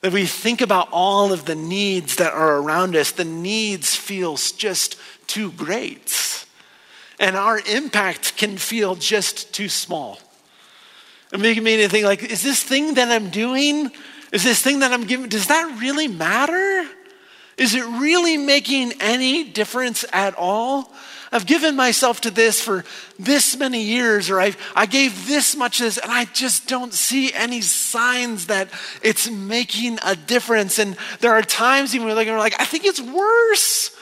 That 0.00 0.12
we 0.12 0.26
think 0.26 0.60
about 0.60 0.88
all 0.90 1.32
of 1.32 1.44
the 1.44 1.54
needs 1.54 2.16
that 2.16 2.32
are 2.32 2.56
around 2.58 2.96
us, 2.96 3.10
the 3.10 3.24
needs 3.24 3.94
feels 3.94 4.52
just 4.52 4.96
too 5.26 5.50
great. 5.52 6.46
And 7.20 7.36
our 7.36 7.60
impact 7.60 8.36
can 8.36 8.56
feel 8.56 8.94
just 8.94 9.52
too 9.54 9.68
small. 9.68 10.18
It 11.32 11.40
makes 11.40 11.60
me 11.60 11.74
anything 11.74 12.04
like, 12.04 12.22
is 12.22 12.42
this 12.42 12.62
thing 12.62 12.94
that 12.94 13.10
I'm 13.10 13.30
doing, 13.30 13.90
is 14.32 14.44
this 14.44 14.62
thing 14.62 14.80
that 14.80 14.92
I'm 14.92 15.04
giving, 15.04 15.28
does 15.28 15.48
that 15.48 15.78
really 15.80 16.08
matter? 16.08 16.88
Is 17.56 17.74
it 17.74 17.84
really 17.84 18.36
making 18.36 18.94
any 19.00 19.44
difference 19.44 20.04
at 20.12 20.34
all? 20.36 20.92
I've 21.34 21.46
given 21.46 21.74
myself 21.74 22.20
to 22.22 22.30
this 22.30 22.60
for 22.60 22.84
this 23.18 23.56
many 23.56 23.82
years, 23.82 24.30
or 24.30 24.40
I've, 24.40 24.56
I 24.76 24.86
gave 24.86 25.26
this 25.26 25.56
much 25.56 25.80
of 25.80 25.86
this, 25.86 25.98
and 25.98 26.10
I 26.10 26.26
just 26.26 26.68
don't 26.68 26.94
see 26.94 27.32
any 27.32 27.60
signs 27.60 28.46
that 28.46 28.68
it's 29.02 29.28
making 29.28 29.98
a 30.04 30.14
difference. 30.14 30.78
And 30.78 30.96
there 31.18 31.32
are 31.32 31.42
times 31.42 31.92
even 31.94 32.06
we're 32.06 32.14
like, 32.14 32.28
we're 32.28 32.38
like 32.38 32.60
I 32.60 32.64
think 32.64 32.84
it's 32.84 33.00
worse. 33.00 33.96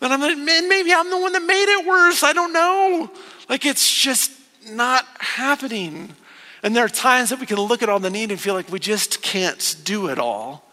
And 0.00 0.12
I'm 0.12 0.20
like, 0.20 0.38
maybe 0.38 0.92
I'm 0.92 1.10
the 1.10 1.18
one 1.18 1.32
that 1.32 1.42
made 1.42 1.80
it 1.80 1.86
worse. 1.86 2.22
I 2.22 2.32
don't 2.32 2.52
know. 2.52 3.10
Like 3.48 3.64
it's 3.64 3.90
just 3.92 4.30
not 4.68 5.06
happening. 5.18 6.14
And 6.62 6.76
there 6.76 6.84
are 6.84 6.88
times 6.88 7.30
that 7.30 7.40
we 7.40 7.46
can 7.46 7.58
look 7.58 7.82
at 7.82 7.88
all 7.88 7.98
the 7.98 8.10
need 8.10 8.30
and 8.30 8.40
feel 8.40 8.54
like 8.54 8.70
we 8.70 8.78
just 8.78 9.20
can't 9.20 9.76
do 9.84 10.08
it 10.08 10.18
all. 10.18 10.63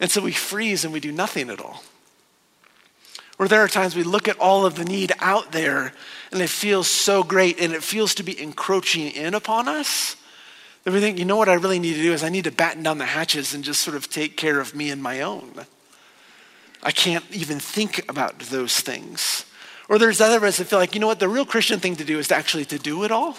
And 0.00 0.10
so 0.10 0.20
we 0.20 0.32
freeze 0.32 0.84
and 0.84 0.92
we 0.92 1.00
do 1.00 1.12
nothing 1.12 1.50
at 1.50 1.60
all. 1.60 1.82
Or 3.38 3.48
there 3.48 3.60
are 3.60 3.68
times 3.68 3.96
we 3.96 4.04
look 4.04 4.28
at 4.28 4.38
all 4.38 4.64
of 4.64 4.76
the 4.76 4.84
need 4.84 5.12
out 5.18 5.52
there 5.52 5.92
and 6.30 6.40
it 6.40 6.50
feels 6.50 6.88
so 6.88 7.22
great 7.22 7.60
and 7.60 7.72
it 7.72 7.82
feels 7.82 8.14
to 8.16 8.22
be 8.22 8.40
encroaching 8.40 9.10
in 9.10 9.34
upon 9.34 9.66
us 9.68 10.16
that 10.84 10.92
we 10.92 11.00
think, 11.00 11.18
you 11.18 11.24
know 11.24 11.36
what 11.36 11.48
I 11.48 11.54
really 11.54 11.78
need 11.78 11.94
to 11.94 12.02
do 12.02 12.12
is 12.12 12.22
I 12.22 12.28
need 12.28 12.44
to 12.44 12.52
batten 12.52 12.82
down 12.82 12.98
the 12.98 13.06
hatches 13.06 13.54
and 13.54 13.64
just 13.64 13.80
sort 13.80 13.96
of 13.96 14.08
take 14.08 14.36
care 14.36 14.60
of 14.60 14.74
me 14.74 14.90
and 14.90 15.02
my 15.02 15.22
own. 15.22 15.52
I 16.82 16.90
can't 16.90 17.24
even 17.32 17.58
think 17.58 18.08
about 18.08 18.38
those 18.38 18.78
things. 18.78 19.46
Or 19.88 19.98
there's 19.98 20.20
other 20.20 20.36
of 20.36 20.44
us 20.44 20.58
that 20.58 20.66
feel 20.66 20.78
like, 20.78 20.94
you 20.94 21.00
know 21.00 21.06
what, 21.06 21.20
the 21.20 21.28
real 21.28 21.46
Christian 21.46 21.80
thing 21.80 21.96
to 21.96 22.04
do 22.04 22.18
is 22.18 22.28
to 22.28 22.36
actually 22.36 22.66
to 22.66 22.78
do 22.78 23.04
it 23.04 23.10
all, 23.10 23.36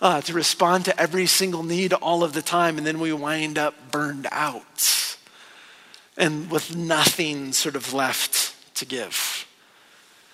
uh, 0.00 0.20
to 0.22 0.32
respond 0.32 0.84
to 0.86 1.00
every 1.00 1.26
single 1.26 1.62
need 1.62 1.92
all 1.92 2.24
of 2.24 2.32
the 2.32 2.42
time, 2.42 2.76
and 2.76 2.86
then 2.86 2.98
we 2.98 3.12
wind 3.12 3.56
up 3.56 3.74
burned 3.90 4.26
out 4.30 5.03
and 6.16 6.50
with 6.50 6.76
nothing 6.76 7.52
sort 7.52 7.76
of 7.76 7.92
left 7.92 8.54
to 8.76 8.84
give. 8.84 9.46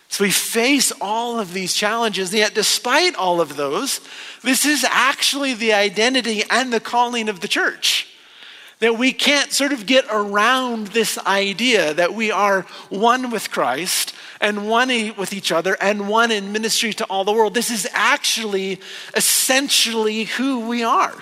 So 0.08 0.24
we 0.24 0.30
face 0.30 0.92
all 1.00 1.38
of 1.38 1.52
these 1.52 1.72
challenges, 1.72 2.30
and 2.30 2.38
yet, 2.38 2.54
despite 2.54 3.14
all 3.14 3.40
of 3.40 3.56
those, 3.56 4.00
this 4.42 4.64
is 4.64 4.84
actually 4.90 5.54
the 5.54 5.72
identity 5.72 6.42
and 6.50 6.72
the 6.72 6.80
calling 6.80 7.28
of 7.28 7.40
the 7.40 7.48
church. 7.48 8.08
That 8.80 8.98
we 8.98 9.12
can't 9.12 9.52
sort 9.52 9.72
of 9.72 9.86
get 9.86 10.06
around 10.10 10.88
this 10.88 11.16
idea 11.18 11.94
that 11.94 12.14
we 12.14 12.32
are 12.32 12.62
one 12.88 13.30
with 13.30 13.50
Christ 13.50 14.14
and 14.40 14.68
one 14.68 14.88
with 15.16 15.32
each 15.32 15.52
other 15.52 15.76
and 15.80 16.08
one 16.08 16.32
in 16.32 16.50
ministry 16.50 16.92
to 16.94 17.04
all 17.04 17.24
the 17.24 17.32
world. 17.32 17.54
This 17.54 17.70
is 17.70 17.86
actually 17.92 18.80
essentially 19.14 20.24
who 20.24 20.66
we 20.66 20.82
are. 20.82 21.14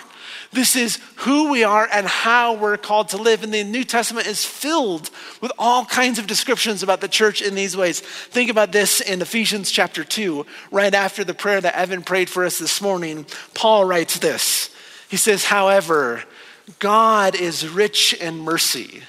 This 0.52 0.76
is 0.76 0.98
who 1.16 1.50
we 1.50 1.62
are 1.62 1.86
and 1.92 2.06
how 2.06 2.54
we're 2.54 2.78
called 2.78 3.10
to 3.10 3.18
live. 3.18 3.42
And 3.42 3.52
the 3.52 3.64
New 3.64 3.84
Testament 3.84 4.26
is 4.26 4.44
filled 4.44 5.10
with 5.42 5.52
all 5.58 5.84
kinds 5.84 6.18
of 6.18 6.26
descriptions 6.26 6.82
about 6.82 7.00
the 7.00 7.08
church 7.08 7.42
in 7.42 7.54
these 7.54 7.76
ways. 7.76 8.00
Think 8.00 8.50
about 8.50 8.72
this 8.72 9.00
in 9.00 9.20
Ephesians 9.20 9.70
chapter 9.70 10.04
2, 10.04 10.46
right 10.70 10.94
after 10.94 11.22
the 11.22 11.34
prayer 11.34 11.60
that 11.60 11.76
Evan 11.76 12.02
prayed 12.02 12.30
for 12.30 12.44
us 12.44 12.58
this 12.58 12.80
morning. 12.80 13.26
Paul 13.54 13.84
writes 13.84 14.18
this 14.18 14.70
He 15.08 15.18
says, 15.18 15.44
However, 15.44 16.24
God 16.78 17.34
is 17.34 17.68
rich 17.68 18.14
in 18.14 18.38
mercy, 18.40 19.02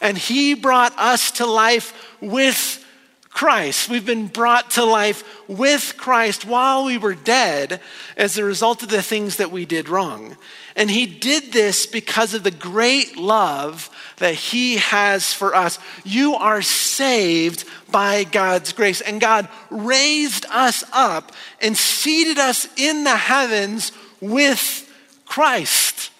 and 0.00 0.16
he 0.16 0.54
brought 0.54 0.98
us 0.98 1.30
to 1.32 1.46
life 1.46 2.16
with 2.22 2.84
Christ. 3.30 3.88
We've 3.88 4.04
been 4.04 4.26
brought 4.26 4.72
to 4.72 4.84
life 4.84 5.24
with 5.48 5.94
Christ 5.96 6.44
while 6.44 6.84
we 6.84 6.98
were 6.98 7.14
dead 7.14 7.80
as 8.16 8.36
a 8.36 8.44
result 8.44 8.82
of 8.82 8.88
the 8.88 9.02
things 9.02 9.36
that 9.36 9.52
we 9.52 9.64
did 9.64 9.88
wrong. 9.88 10.36
And 10.80 10.90
he 10.90 11.04
did 11.04 11.52
this 11.52 11.84
because 11.84 12.32
of 12.32 12.42
the 12.42 12.50
great 12.50 13.18
love 13.18 13.90
that 14.16 14.32
he 14.32 14.78
has 14.78 15.30
for 15.30 15.54
us. 15.54 15.78
You 16.04 16.36
are 16.36 16.62
saved 16.62 17.66
by 17.90 18.24
God's 18.24 18.72
grace. 18.72 19.02
And 19.02 19.20
God 19.20 19.46
raised 19.68 20.46
us 20.46 20.82
up 20.90 21.32
and 21.60 21.76
seated 21.76 22.38
us 22.38 22.66
in 22.78 23.04
the 23.04 23.14
heavens 23.14 23.92
with 24.22 24.90
Christ. 25.26 26.12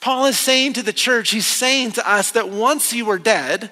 Paul 0.00 0.26
is 0.26 0.36
saying 0.36 0.72
to 0.72 0.82
the 0.82 0.92
church, 0.92 1.30
he's 1.30 1.46
saying 1.46 1.92
to 1.92 2.10
us 2.10 2.32
that 2.32 2.48
once 2.48 2.92
you 2.92 3.04
were 3.04 3.16
dead, 3.16 3.70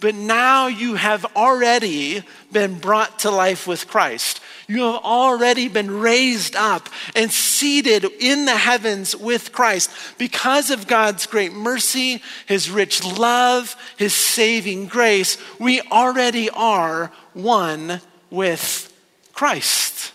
but 0.00 0.14
now 0.14 0.66
you 0.66 0.94
have 0.94 1.24
already 1.36 2.22
been 2.52 2.78
brought 2.78 3.20
to 3.20 3.30
life 3.30 3.66
with 3.66 3.86
Christ. 3.86 4.40
You 4.66 4.82
have 4.82 5.02
already 5.02 5.68
been 5.68 5.90
raised 5.90 6.56
up 6.56 6.88
and 7.14 7.30
seated 7.30 8.04
in 8.04 8.44
the 8.44 8.56
heavens 8.56 9.14
with 9.14 9.52
Christ 9.52 9.90
because 10.18 10.70
of 10.70 10.86
God's 10.86 11.26
great 11.26 11.52
mercy, 11.52 12.22
His 12.46 12.70
rich 12.70 13.04
love, 13.04 13.76
His 13.96 14.14
saving 14.14 14.86
grace. 14.86 15.36
We 15.58 15.80
already 15.82 16.50
are 16.50 17.12
one 17.34 18.00
with 18.30 18.92
Christ 19.32 20.12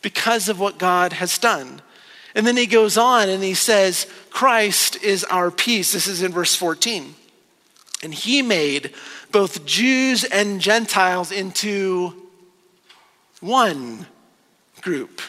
because 0.00 0.48
of 0.48 0.58
what 0.58 0.78
God 0.78 1.12
has 1.14 1.38
done. 1.38 1.80
And 2.34 2.46
then 2.46 2.56
he 2.56 2.66
goes 2.66 2.96
on 2.96 3.28
and 3.28 3.42
he 3.42 3.54
says, 3.54 4.06
Christ 4.30 5.02
is 5.02 5.24
our 5.24 5.50
peace. 5.50 5.92
This 5.92 6.06
is 6.06 6.22
in 6.22 6.32
verse 6.32 6.54
14. 6.54 7.14
And 8.02 8.12
he 8.12 8.42
made 8.42 8.92
both 9.30 9.64
Jews 9.64 10.24
and 10.24 10.60
Gentiles 10.60 11.30
into 11.30 12.14
one 13.40 14.06
group. 14.80 15.20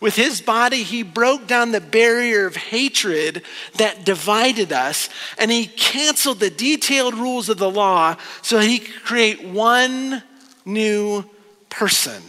With 0.00 0.16
his 0.16 0.40
body, 0.40 0.82
he 0.82 1.02
broke 1.02 1.46
down 1.46 1.72
the 1.72 1.80
barrier 1.80 2.46
of 2.46 2.56
hatred 2.56 3.42
that 3.76 4.04
divided 4.04 4.72
us, 4.72 5.10
and 5.36 5.50
he 5.50 5.66
canceled 5.66 6.40
the 6.40 6.48
detailed 6.48 7.14
rules 7.14 7.50
of 7.50 7.58
the 7.58 7.70
law 7.70 8.16
so 8.40 8.58
he 8.58 8.78
could 8.78 9.02
create 9.02 9.44
one 9.44 10.22
new 10.64 11.24
person 11.68 12.22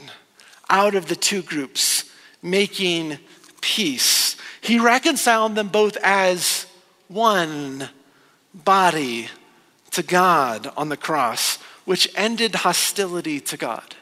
out 0.69 0.95
of 0.95 1.07
the 1.07 1.15
two 1.15 1.41
groups, 1.41 2.05
making 2.41 3.17
peace. 3.61 4.35
He 4.59 4.79
reconciled 4.79 5.55
them 5.55 5.69
both 5.69 5.97
as 6.03 6.65
one 7.07 7.89
body 8.53 9.29
to 9.91 10.03
God 10.03 10.71
on 10.77 10.89
the 10.89 10.97
cross, 10.97 11.57
which 11.85 12.09
ended 12.15 12.55
hostility 12.55 13.39
to 13.41 13.57
God. 13.57 13.95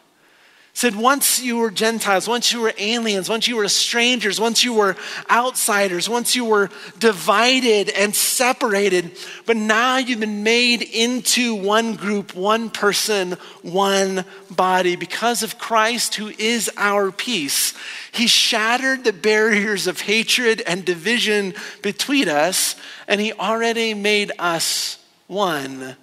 said, 0.73 0.95
once 0.95 1.41
you 1.41 1.57
were 1.57 1.71
Gentiles, 1.71 2.27
once 2.27 2.53
you 2.53 2.61
were 2.61 2.73
aliens, 2.77 3.27
once 3.27 3.47
you 3.47 3.57
were 3.57 3.67
strangers, 3.67 4.39
once 4.39 4.63
you 4.63 4.73
were 4.73 4.95
outsiders, 5.29 6.07
once 6.07 6.35
you 6.35 6.45
were 6.45 6.69
divided 6.99 7.89
and 7.89 8.15
separated, 8.15 9.11
but 9.45 9.57
now 9.57 9.97
you've 9.97 10.19
been 10.19 10.43
made 10.43 10.81
into 10.81 11.55
one 11.55 11.95
group, 11.95 12.35
one 12.35 12.69
person, 12.69 13.31
one 13.61 14.23
body 14.51 14.95
because 14.95 15.43
of 15.43 15.57
Christ 15.57 16.15
who 16.15 16.31
is 16.37 16.71
our 16.77 17.11
peace. 17.11 17.73
He 18.11 18.27
shattered 18.27 19.03
the 19.03 19.11
barriers 19.11 19.87
of 19.87 20.01
hatred 20.01 20.61
and 20.61 20.85
division 20.85 21.55
between 21.81 22.29
us, 22.29 22.75
and 23.07 23.19
He 23.19 23.33
already 23.33 23.95
made 23.95 24.31
us 24.37 24.98
one 25.29 25.95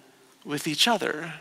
with 0.45 0.67
each 0.69 0.89
other. 0.89 1.35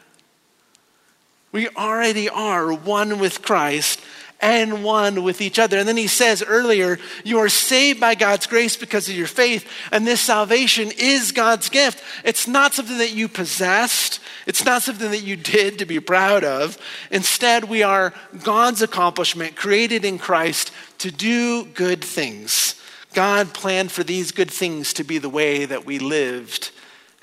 We 1.52 1.70
already 1.70 2.28
are 2.28 2.74
one 2.74 3.20
with 3.20 3.42
Christ 3.42 4.02
and 4.42 4.84
one 4.84 5.24
with 5.24 5.40
each 5.40 5.58
other. 5.60 5.78
And 5.78 5.88
then 5.88 5.96
he 5.96 6.08
says 6.08 6.44
earlier, 6.46 7.00
you 7.24 7.40
are 7.40 7.48
saved 7.48 8.02
by 8.02 8.16
God's 8.16 8.48
grace 8.48 8.76
because 8.76 9.08
of 9.08 9.16
your 9.16 9.28
faith, 9.28 9.66
and 9.92 10.06
this 10.06 10.20
salvation 10.20 10.92
is 10.98 11.32
God's 11.32 11.70
gift. 11.70 12.04
It's 12.26 12.48
not 12.48 12.74
something 12.74 12.98
that 12.98 13.14
you 13.14 13.30
possessed, 13.30 14.20
it's 14.46 14.66
not 14.66 14.84
something 14.84 15.12
that 15.12 15.24
you 15.24 15.38
did 15.38 15.80
to 15.80 15.86
be 15.86 16.00
proud 16.00 16.44
of. 16.44 16.78
Instead, 17.12 17.66
we 17.66 17.84
are 17.84 18.14
God's 18.44 18.82
accomplishment, 18.82 19.56
created 19.56 20.04
in 20.04 20.18
Christ 20.18 20.72
to 20.98 21.12
do 21.12 21.64
good 21.66 22.04
things. 22.04 22.76
God 23.14 23.54
planned 23.54 23.92
for 23.92 24.04
these 24.04 24.34
good 24.34 24.52
things 24.52 24.92
to 24.94 25.06
be 25.06 25.20
the 25.20 25.30
way 25.30 25.64
that 25.66 25.86
we 25.86 26.00
lived 26.00 26.72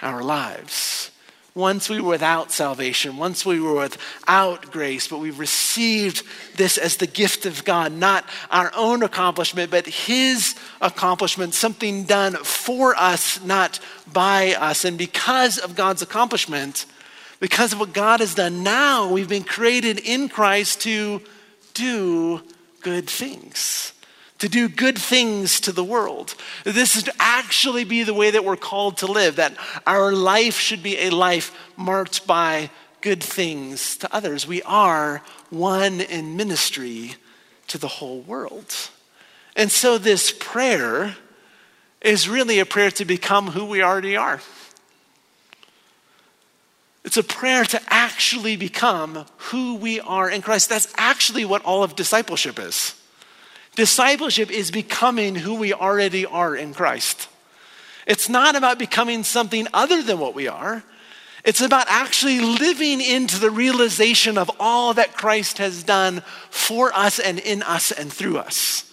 our 0.02 0.22
lives. 0.22 1.10
Once 1.54 1.90
we 1.90 2.00
were 2.00 2.08
without 2.08 2.50
salvation, 2.50 3.18
once 3.18 3.44
we 3.44 3.60
were 3.60 3.74
without 3.74 4.72
grace, 4.72 5.06
but 5.06 5.18
we 5.18 5.30
received 5.30 6.24
this 6.56 6.78
as 6.78 6.96
the 6.96 7.06
gift 7.06 7.44
of 7.44 7.62
God, 7.64 7.92
not 7.92 8.24
our 8.50 8.72
own 8.74 9.02
accomplishment, 9.02 9.70
but 9.70 9.86
His 9.86 10.54
accomplishment, 10.80 11.52
something 11.52 12.04
done 12.04 12.32
for 12.36 12.96
us, 12.96 13.42
not 13.44 13.80
by 14.10 14.54
us. 14.54 14.86
And 14.86 14.96
because 14.96 15.58
of 15.58 15.76
God's 15.76 16.00
accomplishment, 16.00 16.86
because 17.38 17.74
of 17.74 17.80
what 17.80 17.92
God 17.92 18.20
has 18.20 18.34
done 18.34 18.62
now, 18.62 19.12
we've 19.12 19.28
been 19.28 19.44
created 19.44 19.98
in 19.98 20.30
Christ 20.30 20.80
to 20.82 21.20
do 21.74 22.40
good 22.80 23.10
things 23.10 23.92
to 24.42 24.48
do 24.48 24.68
good 24.68 24.98
things 24.98 25.60
to 25.60 25.70
the 25.70 25.84
world. 25.84 26.34
This 26.64 26.96
is 26.96 27.08
actually 27.20 27.84
be 27.84 28.02
the 28.02 28.12
way 28.12 28.32
that 28.32 28.44
we're 28.44 28.56
called 28.56 28.96
to 28.96 29.06
live, 29.06 29.36
that 29.36 29.54
our 29.86 30.12
life 30.12 30.58
should 30.58 30.82
be 30.82 30.98
a 30.98 31.10
life 31.10 31.56
marked 31.76 32.26
by 32.26 32.68
good 33.02 33.22
things 33.22 33.96
to 33.98 34.12
others. 34.12 34.44
We 34.44 34.60
are 34.62 35.22
one 35.50 36.00
in 36.00 36.36
ministry 36.36 37.14
to 37.68 37.78
the 37.78 37.86
whole 37.86 38.22
world. 38.22 38.74
And 39.54 39.70
so 39.70 39.96
this 39.96 40.32
prayer 40.32 41.14
is 42.00 42.28
really 42.28 42.58
a 42.58 42.66
prayer 42.66 42.90
to 42.90 43.04
become 43.04 43.46
who 43.46 43.64
we 43.64 43.80
already 43.80 44.16
are. 44.16 44.40
It's 47.04 47.16
a 47.16 47.22
prayer 47.22 47.64
to 47.66 47.80
actually 47.86 48.56
become 48.56 49.24
who 49.36 49.76
we 49.76 50.00
are 50.00 50.28
in 50.28 50.42
Christ. 50.42 50.68
That's 50.68 50.92
actually 50.96 51.44
what 51.44 51.64
all 51.64 51.84
of 51.84 51.94
discipleship 51.94 52.58
is. 52.58 52.96
Discipleship 53.74 54.50
is 54.50 54.70
becoming 54.70 55.34
who 55.34 55.54
we 55.54 55.72
already 55.72 56.26
are 56.26 56.54
in 56.54 56.74
Christ. 56.74 57.28
It's 58.06 58.28
not 58.28 58.56
about 58.56 58.78
becoming 58.78 59.22
something 59.24 59.66
other 59.72 60.02
than 60.02 60.18
what 60.18 60.34
we 60.34 60.48
are. 60.48 60.82
It's 61.44 61.60
about 61.60 61.86
actually 61.88 62.40
living 62.40 63.00
into 63.00 63.40
the 63.40 63.50
realization 63.50 64.38
of 64.38 64.50
all 64.60 64.94
that 64.94 65.16
Christ 65.16 65.58
has 65.58 65.82
done 65.82 66.22
for 66.50 66.92
us 66.94 67.18
and 67.18 67.38
in 67.38 67.62
us 67.62 67.90
and 67.90 68.12
through 68.12 68.38
us. 68.38 68.90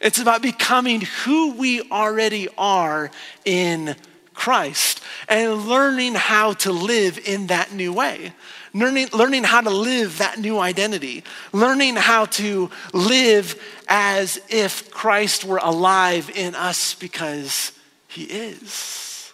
It's 0.00 0.18
about 0.18 0.42
becoming 0.42 1.02
who 1.24 1.52
we 1.52 1.82
already 1.90 2.48
are 2.58 3.10
in 3.44 3.94
Christ 4.32 5.00
and 5.28 5.66
learning 5.66 6.14
how 6.14 6.54
to 6.54 6.72
live 6.72 7.18
in 7.24 7.46
that 7.48 7.72
new 7.72 7.92
way 7.92 8.32
learning, 8.74 9.08
learning 9.12 9.44
how 9.44 9.60
to 9.60 9.70
live 9.70 10.18
that 10.18 10.38
new 10.38 10.58
identity, 10.58 11.24
learning 11.52 11.96
how 11.96 12.26
to 12.26 12.70
live 12.92 13.62
as 13.88 14.40
if 14.48 14.90
Christ 14.90 15.44
were 15.44 15.60
alive 15.62 16.30
in 16.34 16.54
us 16.54 16.94
because 16.94 17.72
he 18.08 18.24
is. 18.24 19.32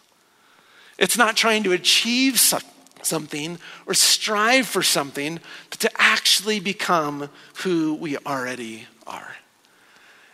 It's 0.99 1.17
not 1.17 1.37
trying 1.37 1.63
to 1.65 1.73
achieve 1.73 2.39
something 2.39 3.59
or 3.87 3.95
strive 3.95 4.67
for 4.67 4.83
something, 4.83 5.41
but 5.71 5.81
to 5.81 5.91
actually 5.97 6.61
become 6.61 7.31
who 7.63 7.95
we 7.95 8.19
already 8.19 8.87
are. 9.07 9.35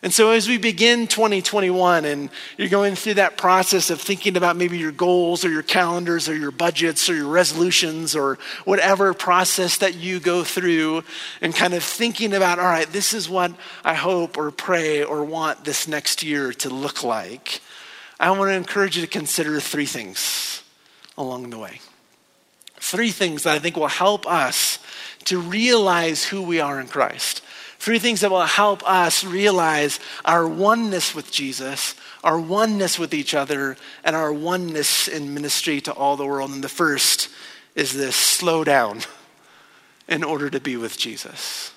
And 0.02 0.12
so, 0.12 0.30
as 0.30 0.46
we 0.46 0.59
begin 0.59 1.06
2021 1.06 2.04
and 2.04 2.28
you're 2.59 2.68
going 2.68 2.94
through 2.94 3.14
that 3.14 3.38
process 3.38 3.88
of 3.88 4.00
thinking 4.00 4.37
about 4.37 4.54
maybe 4.56 4.76
your 4.76 4.92
goals 4.92 5.44
or 5.44 5.50
your 5.50 5.62
calendars 5.62 6.28
or 6.28 6.37
your 6.37 6.50
budgets 6.50 7.09
or 7.09 7.14
your 7.14 7.28
resolutions 7.28 8.14
or 8.14 8.38
whatever 8.64 9.14
process 9.14 9.78
that 9.78 9.94
you 9.94 10.20
go 10.20 10.44
through, 10.44 11.02
and 11.40 11.54
kind 11.54 11.72
of 11.72 11.82
thinking 11.82 12.35
about, 12.35 12.59
all 12.59 12.66
right, 12.66 12.92
this 12.92 13.14
is 13.14 13.28
what 13.28 13.52
I 13.85 13.94
hope 13.94 14.37
or 14.37 14.50
pray 14.50 15.02
or 15.02 15.24
want 15.24 15.64
this 15.64 15.88
next 15.88 16.22
year 16.22 16.52
to 16.52 16.68
look 16.68 17.02
like, 17.02 17.61
I 18.20 18.30
want 18.30 18.50
to 18.50 18.54
encourage 18.54 18.96
you 18.96 19.02
to 19.02 19.09
consider 19.09 19.61
three 19.61 19.87
things 19.87 20.62
along 21.16 21.50
the 21.50 21.59
way. 21.59 21.80
Three 22.78 23.11
things 23.11 23.44
that 23.44 23.54
I 23.54 23.59
think 23.59 23.76
will 23.76 23.88
help 23.88 24.26
us 24.26 24.78
to 25.24 25.40
realize 25.40 26.24
who 26.24 26.42
we 26.42 26.61
are 26.61 26.80
in 26.80 26.87
Christ 26.87 27.42
Three 27.87 28.01
things 28.01 28.22
that 28.22 28.33
will 28.33 28.40
help 28.40 28.83
us 28.85 29.22
realize 29.22 30.01
our 30.25 30.44
oneness 30.44 31.14
with 31.14 31.31
Jesus, 31.31 31.94
our 32.25 32.37
oneness 32.37 32.99
with 32.99 33.14
each 33.14 33.33
other, 33.33 33.77
and 34.03 34.16
our 34.16 34.33
oneness 34.33 35.07
in 35.07 35.33
ministry 35.33 35.81
to 35.83 35.92
all 35.92 36.16
the 36.16 36.27
world. 36.27 36.51
And 36.51 36.64
the 36.64 36.68
first 36.68 37.29
is 37.77 37.92
this 37.92 38.16
slow 38.16 38.64
down 38.64 39.03
in 40.09 40.25
order 40.25 40.51
to 40.51 40.59
be 40.59 40.77
with 40.77 40.99
Jesus. 40.99 41.72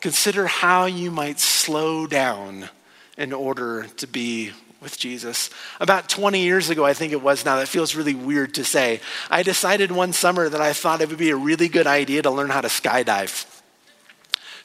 Consider 0.00 0.48
how 0.48 0.86
you 0.86 1.12
might 1.12 1.38
slow 1.38 2.08
down 2.08 2.68
in 3.16 3.32
order 3.32 3.86
to 3.98 4.08
be 4.08 4.50
with 4.80 4.98
Jesus. 4.98 5.50
About 5.80 6.08
20 6.08 6.40
years 6.40 6.68
ago, 6.68 6.84
I 6.84 6.94
think 6.94 7.12
it 7.12 7.22
was 7.22 7.44
now, 7.44 7.58
that 7.58 7.68
feels 7.68 7.94
really 7.94 8.16
weird 8.16 8.54
to 8.54 8.64
say. 8.64 9.02
I 9.30 9.44
decided 9.44 9.92
one 9.92 10.12
summer 10.12 10.48
that 10.48 10.60
I 10.60 10.72
thought 10.72 11.00
it 11.00 11.10
would 11.10 11.16
be 11.16 11.30
a 11.30 11.36
really 11.36 11.68
good 11.68 11.86
idea 11.86 12.22
to 12.22 12.30
learn 12.32 12.50
how 12.50 12.62
to 12.62 12.66
skydive. 12.66 13.57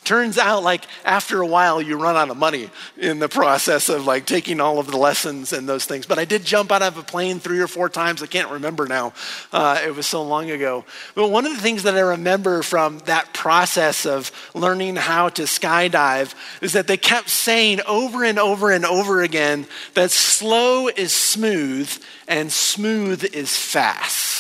Turns 0.03 0.37
out, 0.37 0.63
like, 0.63 0.85
after 1.05 1.41
a 1.41 1.47
while, 1.47 1.81
you 1.81 1.97
run 1.97 2.15
out 2.15 2.29
of 2.29 2.37
money 2.37 2.69
in 2.97 3.19
the 3.19 3.29
process 3.29 3.89
of 3.89 4.05
like 4.05 4.25
taking 4.25 4.59
all 4.59 4.79
of 4.79 4.87
the 4.87 4.97
lessons 4.97 5.53
and 5.53 5.67
those 5.67 5.85
things. 5.85 6.05
But 6.05 6.19
I 6.19 6.25
did 6.25 6.43
jump 6.43 6.71
out 6.71 6.81
of 6.81 6.97
a 6.97 7.03
plane 7.03 7.39
three 7.39 7.59
or 7.59 7.67
four 7.67 7.89
times. 7.89 8.21
I 8.21 8.27
can't 8.27 8.49
remember 8.49 8.87
now. 8.87 9.13
Uh, 9.51 9.81
it 9.85 9.95
was 9.95 10.07
so 10.07 10.23
long 10.23 10.51
ago. 10.51 10.85
But 11.15 11.29
one 11.29 11.45
of 11.45 11.55
the 11.55 11.61
things 11.61 11.83
that 11.83 11.95
I 11.95 12.01
remember 12.01 12.63
from 12.63 12.99
that 12.99 13.33
process 13.33 14.05
of 14.05 14.31
learning 14.53 14.97
how 14.97 15.29
to 15.29 15.43
skydive 15.43 16.35
is 16.61 16.73
that 16.73 16.87
they 16.87 16.97
kept 16.97 17.29
saying 17.29 17.81
over 17.87 18.23
and 18.23 18.39
over 18.39 18.71
and 18.71 18.85
over 18.85 19.21
again 19.21 19.67
that 19.93 20.11
slow 20.11 20.87
is 20.87 21.13
smooth 21.13 21.91
and 22.27 22.51
smooth 22.51 23.23
is 23.33 23.55
fast. 23.55 24.32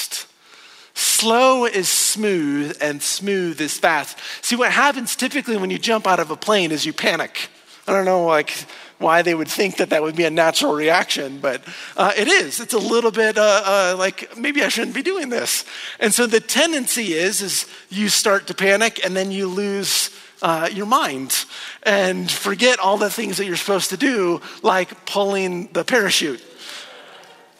Slow 1.23 1.63
is 1.63 1.87
smooth 1.87 2.77
and 2.81 3.01
smooth 3.01 3.61
is 3.61 3.77
fast. 3.77 4.17
See, 4.41 4.57
what 4.57 4.73
happens 4.73 5.15
typically 5.15 5.55
when 5.55 5.69
you 5.69 5.79
jump 5.79 6.05
out 6.05 6.19
of 6.19 6.31
a 6.31 6.35
plane 6.35 6.69
is 6.73 6.85
you 6.85 6.91
panic. 6.91 7.47
I 7.87 7.93
don't 7.93 8.03
know, 8.03 8.25
like, 8.25 8.51
why 8.97 9.21
they 9.21 9.33
would 9.33 9.47
think 9.47 9.77
that 9.77 9.91
that 9.91 10.01
would 10.01 10.17
be 10.17 10.25
a 10.25 10.29
natural 10.29 10.73
reaction, 10.73 11.39
but 11.39 11.63
uh, 11.95 12.11
it 12.17 12.27
is. 12.27 12.59
It's 12.59 12.73
a 12.73 12.77
little 12.77 13.09
bit 13.09 13.37
uh, 13.37 13.61
uh, 13.65 13.95
like 13.97 14.37
maybe 14.37 14.63
I 14.63 14.67
shouldn't 14.67 14.95
be 14.95 15.01
doing 15.01 15.29
this. 15.29 15.63
And 16.01 16.13
so 16.13 16.27
the 16.27 16.41
tendency 16.41 17.13
is, 17.13 17.41
is 17.41 17.67
you 17.89 18.09
start 18.09 18.47
to 18.47 18.53
panic 18.53 18.99
and 19.05 19.15
then 19.15 19.31
you 19.31 19.47
lose 19.47 20.09
uh, 20.41 20.67
your 20.73 20.87
mind 20.87 21.45
and 21.83 22.29
forget 22.29 22.79
all 22.79 22.97
the 22.97 23.09
things 23.09 23.37
that 23.37 23.45
you're 23.45 23.55
supposed 23.55 23.91
to 23.91 23.97
do, 23.97 24.41
like 24.61 25.05
pulling 25.05 25.69
the 25.71 25.85
parachute. 25.85 26.43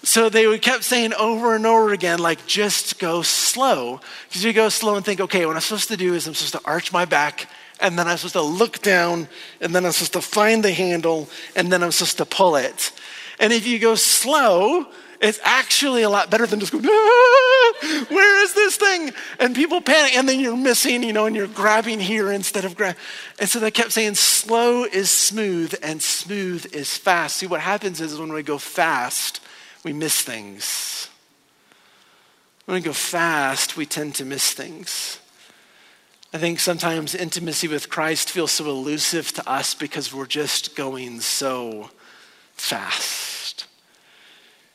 So 0.05 0.27
they 0.27 0.59
kept 0.59 0.83
saying 0.83 1.13
over 1.13 1.55
and 1.55 1.65
over 1.65 1.93
again, 1.93 2.19
like, 2.19 2.45
just 2.45 2.99
go 2.99 3.21
slow. 3.21 4.01
Because 4.27 4.43
you 4.43 4.51
go 4.51 4.67
slow 4.67 4.95
and 4.95 5.05
think, 5.05 5.21
okay, 5.21 5.45
what 5.45 5.55
I'm 5.55 5.61
supposed 5.61 5.87
to 5.87 5.97
do 5.97 6.13
is 6.13 6.27
I'm 6.27 6.33
supposed 6.33 6.61
to 6.61 6.69
arch 6.69 6.91
my 6.91 7.05
back, 7.05 7.47
and 7.79 7.97
then 7.97 8.07
I'm 8.07 8.17
supposed 8.17 8.33
to 8.33 8.41
look 8.41 8.81
down, 8.81 9.29
and 9.61 9.73
then 9.73 9.85
I'm 9.85 9.93
supposed 9.93 10.13
to 10.13 10.21
find 10.21 10.61
the 10.61 10.73
handle, 10.73 11.29
and 11.55 11.71
then 11.71 11.81
I'm 11.81 11.91
supposed 11.91 12.17
to 12.17 12.25
pull 12.25 12.57
it. 12.57 12.91
And 13.39 13.53
if 13.53 13.65
you 13.65 13.79
go 13.79 13.95
slow, 13.95 14.87
it's 15.21 15.39
actually 15.41 16.01
a 16.01 16.09
lot 16.09 16.29
better 16.29 16.45
than 16.45 16.59
just 16.59 16.73
going, 16.73 16.85
ah, 16.85 17.73
where 18.09 18.43
is 18.43 18.53
this 18.53 18.75
thing? 18.75 19.13
And 19.39 19.55
people 19.55 19.79
panic, 19.79 20.17
and 20.17 20.27
then 20.27 20.41
you're 20.41 20.57
missing, 20.57 21.01
you 21.01 21.13
know, 21.13 21.27
and 21.27 21.35
you're 21.35 21.47
grabbing 21.47 22.01
here 22.01 22.29
instead 22.29 22.65
of 22.65 22.75
grab. 22.75 22.97
And 23.39 23.47
so 23.47 23.59
they 23.59 23.71
kept 23.71 23.93
saying, 23.93 24.15
slow 24.15 24.83
is 24.83 25.09
smooth, 25.09 25.75
and 25.81 26.03
smooth 26.03 26.75
is 26.75 26.97
fast. 26.97 27.37
See, 27.37 27.47
what 27.47 27.61
happens 27.61 28.01
is 28.01 28.19
when 28.19 28.33
we 28.33 28.43
go 28.43 28.57
fast, 28.57 29.39
we 29.83 29.93
miss 29.93 30.21
things. 30.21 31.09
When 32.65 32.75
we 32.75 32.81
go 32.81 32.93
fast, 32.93 33.75
we 33.75 33.85
tend 33.85 34.15
to 34.15 34.25
miss 34.25 34.53
things. 34.53 35.19
I 36.33 36.37
think 36.37 36.59
sometimes 36.59 37.13
intimacy 37.13 37.67
with 37.67 37.89
Christ 37.89 38.31
feels 38.31 38.53
so 38.53 38.65
elusive 38.65 39.33
to 39.33 39.47
us 39.47 39.75
because 39.75 40.13
we're 40.13 40.25
just 40.25 40.75
going 40.75 41.21
so 41.21 41.91
fast. 42.53 43.67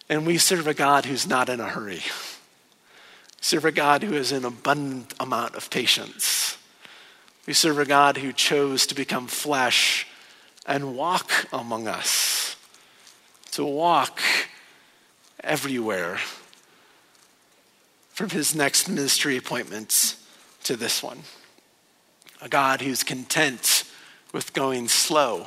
And 0.09 0.27
we 0.27 0.39
serve 0.39 0.67
a 0.67 0.75
God 0.75 1.07
who's 1.07 1.27
not 1.27 1.49
in 1.49 1.61
a 1.61 1.69
hurry. 1.69 2.03
We 2.05 3.41
serve 3.41 3.65
a 3.65 3.73
God 3.73 4.03
who 4.03 4.13
has 4.13 4.33
an 4.33 4.45
abundant 4.45 5.15
amount 5.19 5.55
of 5.55 5.71
patience. 5.71 6.59
We 7.47 7.55
serve 7.55 7.79
a 7.79 7.87
God 7.87 8.19
who 8.19 8.33
chose 8.33 8.87
to 8.87 8.95
become 8.95 9.27
flesh 9.27 10.07
and 10.67 10.95
walk 10.95 11.31
among 11.53 11.89
us, 11.89 12.57
to 13.53 13.65
walk 13.65 14.21
everywhere 15.43 16.19
from 18.11 18.31
his 18.31 18.55
next 18.55 18.89
ministry 18.89 19.37
appointments 19.37 20.25
to 20.65 20.77
this 20.77 21.03
one. 21.03 21.21
A 22.41 22.49
God 22.49 22.81
who's 22.81 23.03
content 23.03 23.85
with 24.33 24.53
going 24.53 24.89
slow 24.89 25.47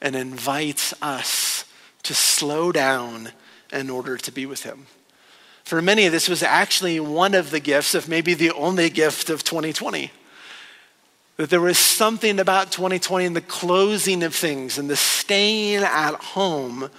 and 0.00 0.14
invites 0.14 0.94
us 1.02 1.64
to 2.04 2.14
slow 2.14 2.70
down 2.72 3.30
in 3.72 3.90
order 3.90 4.16
to 4.16 4.30
be 4.30 4.46
with 4.46 4.62
him. 4.62 4.86
For 5.64 5.80
many, 5.80 6.08
this 6.08 6.28
was 6.28 6.42
actually 6.42 7.00
one 7.00 7.34
of 7.34 7.50
the 7.50 7.60
gifts, 7.60 7.94
if 7.94 8.06
maybe 8.06 8.34
the 8.34 8.52
only 8.52 8.90
gift 8.90 9.30
of 9.30 9.42
2020. 9.42 10.10
That 11.38 11.50
there 11.50 11.60
was 11.60 11.78
something 11.78 12.38
about 12.38 12.70
2020 12.70 13.24
and 13.24 13.34
the 13.34 13.40
closing 13.40 14.22
of 14.22 14.34
things 14.34 14.78
and 14.78 14.88
the 14.88 14.96
staying 14.96 15.82
at 15.82 16.14
home 16.14 16.90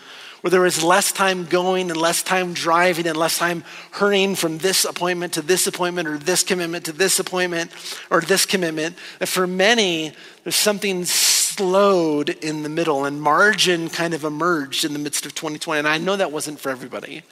where 0.45 0.51
there 0.51 0.61
was 0.61 0.83
less 0.83 1.11
time 1.11 1.43
going 1.45 1.89
and 1.89 1.99
less 1.99 2.21
time 2.21 2.53
driving 2.53 3.07
and 3.07 3.17
less 3.17 3.39
time 3.39 3.63
hurrying 3.89 4.35
from 4.35 4.59
this 4.59 4.85
appointment 4.85 5.33
to 5.33 5.41
this 5.41 5.65
appointment 5.65 6.07
or 6.07 6.19
this 6.19 6.43
commitment 6.43 6.85
to 6.85 6.91
this 6.91 7.17
appointment 7.17 7.71
or 8.11 8.21
this 8.21 8.45
commitment. 8.45 8.95
That 9.17 9.25
for 9.25 9.47
many, 9.47 10.11
there's 10.43 10.55
something 10.55 11.03
slowed 11.05 12.29
in 12.29 12.61
the 12.61 12.69
middle 12.69 13.05
and 13.05 13.19
margin 13.19 13.89
kind 13.89 14.13
of 14.13 14.23
emerged 14.23 14.85
in 14.85 14.93
the 14.93 14.99
midst 14.99 15.25
of 15.25 15.33
2020. 15.33 15.79
And 15.79 15.87
I 15.87 15.97
know 15.97 16.15
that 16.15 16.31
wasn't 16.31 16.59
for 16.59 16.69
everybody. 16.69 17.23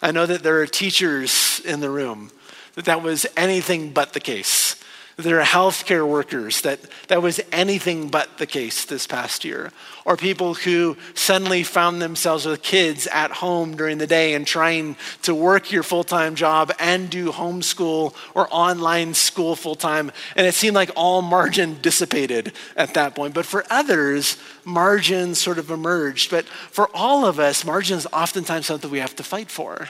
I 0.00 0.10
know 0.10 0.24
that 0.24 0.42
there 0.42 0.62
are 0.62 0.66
teachers 0.66 1.60
in 1.66 1.80
the 1.80 1.90
room 1.90 2.30
that 2.74 2.86
that 2.86 3.02
was 3.02 3.26
anything 3.36 3.92
but 3.92 4.14
the 4.14 4.20
case. 4.20 4.82
There 5.16 5.40
are 5.40 5.44
healthcare 5.44 6.08
workers 6.08 6.62
that 6.62 6.80
that 7.08 7.20
was 7.20 7.38
anything 7.52 8.08
but 8.08 8.38
the 8.38 8.46
case 8.46 8.86
this 8.86 9.06
past 9.06 9.44
year. 9.44 9.70
Or 10.06 10.16
people 10.16 10.54
who 10.54 10.96
suddenly 11.14 11.62
found 11.62 12.00
themselves 12.00 12.46
with 12.46 12.62
kids 12.62 13.06
at 13.06 13.30
home 13.30 13.76
during 13.76 13.98
the 13.98 14.06
day 14.06 14.32
and 14.32 14.46
trying 14.46 14.96
to 15.22 15.34
work 15.34 15.70
your 15.70 15.82
full 15.82 16.02
time 16.02 16.34
job 16.34 16.72
and 16.78 17.10
do 17.10 17.30
homeschool 17.30 18.14
or 18.34 18.48
online 18.50 19.12
school 19.12 19.54
full 19.54 19.74
time. 19.74 20.10
And 20.34 20.46
it 20.46 20.54
seemed 20.54 20.74
like 20.74 20.90
all 20.96 21.20
margin 21.20 21.78
dissipated 21.82 22.52
at 22.74 22.94
that 22.94 23.14
point. 23.14 23.34
But 23.34 23.44
for 23.44 23.64
others, 23.68 24.38
margin 24.64 25.34
sort 25.34 25.58
of 25.58 25.70
emerged. 25.70 26.30
But 26.30 26.46
for 26.46 26.88
all 26.94 27.26
of 27.26 27.38
us, 27.38 27.66
margin 27.66 27.98
is 27.98 28.06
oftentimes 28.14 28.66
something 28.66 28.90
we 28.90 29.00
have 29.00 29.16
to 29.16 29.22
fight 29.22 29.50
for. 29.50 29.88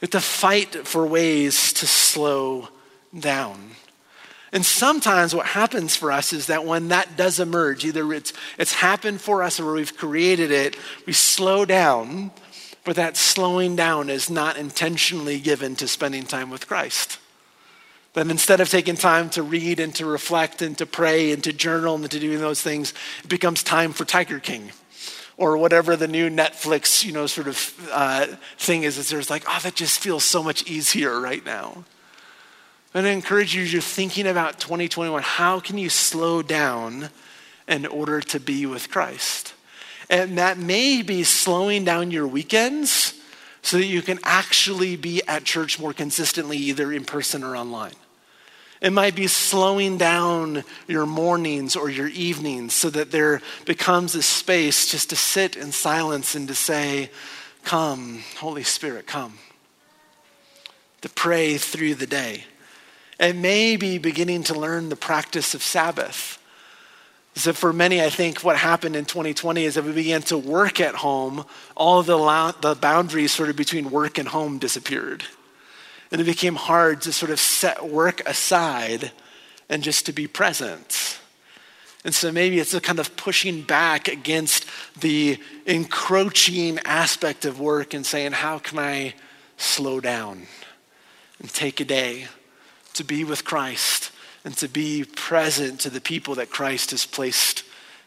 We 0.00 0.06
have 0.06 0.10
to 0.10 0.20
fight 0.20 0.86
for 0.86 1.06
ways 1.06 1.72
to 1.74 1.86
slow 1.86 2.68
down. 3.18 3.72
And 4.52 4.66
sometimes 4.66 5.34
what 5.34 5.46
happens 5.46 5.94
for 5.94 6.10
us 6.10 6.32
is 6.32 6.46
that 6.48 6.64
when 6.64 6.88
that 6.88 7.16
does 7.16 7.38
emerge, 7.38 7.84
either 7.84 8.12
it's, 8.12 8.32
it's 8.58 8.74
happened 8.74 9.20
for 9.20 9.42
us 9.42 9.60
or 9.60 9.72
we've 9.72 9.96
created 9.96 10.50
it, 10.50 10.76
we 11.06 11.12
slow 11.12 11.64
down, 11.64 12.32
but 12.84 12.96
that 12.96 13.16
slowing 13.16 13.76
down 13.76 14.10
is 14.10 14.28
not 14.28 14.56
intentionally 14.56 15.38
given 15.38 15.76
to 15.76 15.86
spending 15.86 16.24
time 16.24 16.50
with 16.50 16.66
Christ. 16.66 17.18
That 18.14 18.28
instead 18.28 18.60
of 18.60 18.68
taking 18.68 18.96
time 18.96 19.30
to 19.30 19.42
read 19.42 19.78
and 19.78 19.94
to 19.94 20.04
reflect 20.04 20.62
and 20.62 20.76
to 20.78 20.86
pray 20.86 21.30
and 21.30 21.44
to 21.44 21.52
journal 21.52 21.94
and 21.94 22.10
to 22.10 22.18
doing 22.18 22.40
those 22.40 22.60
things, 22.60 22.92
it 23.22 23.28
becomes 23.28 23.62
time 23.62 23.92
for 23.92 24.04
Tiger 24.04 24.40
King 24.40 24.72
or 25.36 25.56
whatever 25.56 25.94
the 25.94 26.08
new 26.08 26.28
Netflix, 26.28 27.04
you 27.04 27.12
know, 27.12 27.28
sort 27.28 27.46
of 27.46 27.88
uh, 27.92 28.26
thing 28.58 28.82
is. 28.82 28.98
Is 28.98 29.10
there's 29.10 29.30
like, 29.30 29.44
oh, 29.48 29.60
that 29.62 29.76
just 29.76 30.00
feels 30.00 30.24
so 30.24 30.42
much 30.42 30.68
easier 30.68 31.20
right 31.20 31.44
now. 31.44 31.84
And 32.92 33.06
I 33.06 33.10
encourage 33.10 33.54
you, 33.54 33.62
you're 33.62 33.80
thinking 33.80 34.26
about 34.26 34.58
2021, 34.58 35.22
how 35.22 35.60
can 35.60 35.78
you 35.78 35.88
slow 35.88 36.42
down 36.42 37.10
in 37.68 37.86
order 37.86 38.20
to 38.20 38.40
be 38.40 38.66
with 38.66 38.90
Christ? 38.90 39.54
And 40.08 40.38
that 40.38 40.58
may 40.58 41.02
be 41.02 41.22
slowing 41.22 41.84
down 41.84 42.10
your 42.10 42.26
weekends 42.26 43.14
so 43.62 43.76
that 43.76 43.86
you 43.86 44.02
can 44.02 44.18
actually 44.24 44.96
be 44.96 45.22
at 45.28 45.44
church 45.44 45.78
more 45.78 45.92
consistently, 45.92 46.56
either 46.56 46.92
in 46.92 47.04
person 47.04 47.44
or 47.44 47.56
online. 47.56 47.92
It 48.80 48.92
might 48.92 49.14
be 49.14 49.28
slowing 49.28 49.98
down 49.98 50.64
your 50.88 51.06
mornings 51.06 51.76
or 51.76 51.90
your 51.90 52.08
evenings 52.08 52.72
so 52.72 52.90
that 52.90 53.12
there 53.12 53.40
becomes 53.66 54.16
a 54.16 54.22
space 54.22 54.90
just 54.90 55.10
to 55.10 55.16
sit 55.16 55.54
in 55.54 55.70
silence 55.70 56.34
and 56.34 56.48
to 56.48 56.54
say, 56.54 57.10
Come, 57.62 58.24
Holy 58.38 58.62
Spirit, 58.64 59.06
come. 59.06 59.34
To 61.02 61.08
pray 61.10 61.58
through 61.58 61.94
the 61.94 62.06
day 62.06 62.44
and 63.20 63.42
maybe 63.42 63.98
beginning 63.98 64.42
to 64.44 64.58
learn 64.58 64.88
the 64.88 64.96
practice 64.96 65.54
of 65.54 65.62
Sabbath. 65.62 66.38
So, 67.36 67.52
for 67.52 67.72
many, 67.72 68.02
I 68.02 68.10
think 68.10 68.40
what 68.40 68.56
happened 68.56 68.96
in 68.96 69.04
2020 69.04 69.64
is 69.64 69.74
that 69.74 69.84
we 69.84 69.92
began 69.92 70.22
to 70.22 70.38
work 70.38 70.80
at 70.80 70.96
home, 70.96 71.44
all 71.76 72.02
the, 72.02 72.16
the 72.60 72.74
boundaries 72.74 73.30
sort 73.30 73.50
of 73.50 73.56
between 73.56 73.90
work 73.90 74.18
and 74.18 74.26
home 74.26 74.58
disappeared. 74.58 75.22
And 76.10 76.20
it 76.20 76.24
became 76.24 76.56
hard 76.56 77.02
to 77.02 77.12
sort 77.12 77.30
of 77.30 77.38
set 77.38 77.88
work 77.88 78.20
aside 78.26 79.12
and 79.68 79.82
just 79.82 80.06
to 80.06 80.12
be 80.12 80.26
present. 80.26 81.20
And 82.04 82.14
so 82.14 82.32
maybe 82.32 82.58
it's 82.58 82.74
a 82.74 82.80
kind 82.80 82.98
of 82.98 83.14
pushing 83.16 83.62
back 83.62 84.08
against 84.08 84.64
the 84.98 85.38
encroaching 85.66 86.78
aspect 86.84 87.44
of 87.44 87.60
work 87.60 87.94
and 87.94 88.04
saying, 88.04 88.32
how 88.32 88.58
can 88.58 88.78
I 88.78 89.14
slow 89.56 90.00
down 90.00 90.46
and 91.38 91.52
take 91.52 91.78
a 91.80 91.84
day 91.84 92.26
to 92.94 93.04
be 93.04 93.24
with 93.24 93.44
Christ 93.44 94.12
and 94.44 94.56
to 94.56 94.68
be 94.68 95.04
present 95.04 95.80
to 95.80 95.90
the 95.90 96.00
people 96.00 96.36
that 96.36 96.50
Christ 96.50 96.90
has 96.92 97.06
placed 97.06 97.64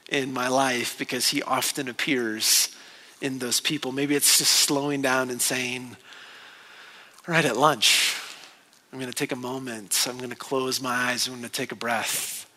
in 0.10 0.34
my 0.34 0.48
life 0.48 0.98
because 0.98 1.30
he 1.30 1.42
often 1.44 1.88
appears 1.88 2.76
in 3.22 3.40
those 3.40 3.60
people. 3.60 3.92
Maybe 3.92 4.16
it's 4.16 4.38
just 4.38 4.52
slowing 4.52 5.02
down 5.02 5.30
and 5.30 5.42
saying, 5.42 5.96
right, 7.28 7.46
at 7.46 7.58
lunch, 7.58 8.20
I'm 8.92 9.00
going 9.00 9.12
to 9.12 9.18
take 9.18 9.32
a 9.32 9.38
moment. 9.38 10.06
I'm 10.08 10.18
going 10.18 10.30
to 10.30 10.36
close 10.36 10.82
my 10.82 10.94
eyes. 10.94 11.28
I'm 11.28 11.34
going 11.34 11.44
to 11.44 11.50
take 11.50 11.72
a 11.72 11.76
breath. 11.76 12.50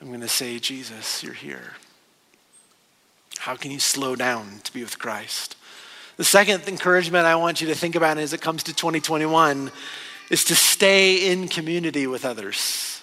I'm 0.00 0.08
going 0.08 0.20
to 0.20 0.28
say, 0.28 0.58
Jesus, 0.58 1.22
you're 1.22 1.34
here. 1.34 1.74
How 3.38 3.56
can 3.56 3.70
you 3.70 3.80
slow 3.80 4.16
down 4.16 4.60
to 4.64 4.72
be 4.72 4.82
with 4.82 4.98
Christ? 4.98 5.56
The 6.16 6.24
second 6.24 6.68
encouragement 6.68 7.24
I 7.24 7.36
want 7.36 7.62
you 7.62 7.68
to 7.68 7.74
think 7.74 7.94
about 7.94 8.18
as 8.18 8.34
it 8.34 8.42
comes 8.42 8.62
to 8.64 8.74
2021 8.74 9.70
is 10.30 10.44
to 10.44 10.54
stay 10.54 11.30
in 11.30 11.48
community 11.48 12.06
with 12.06 12.24
others. 12.24 13.02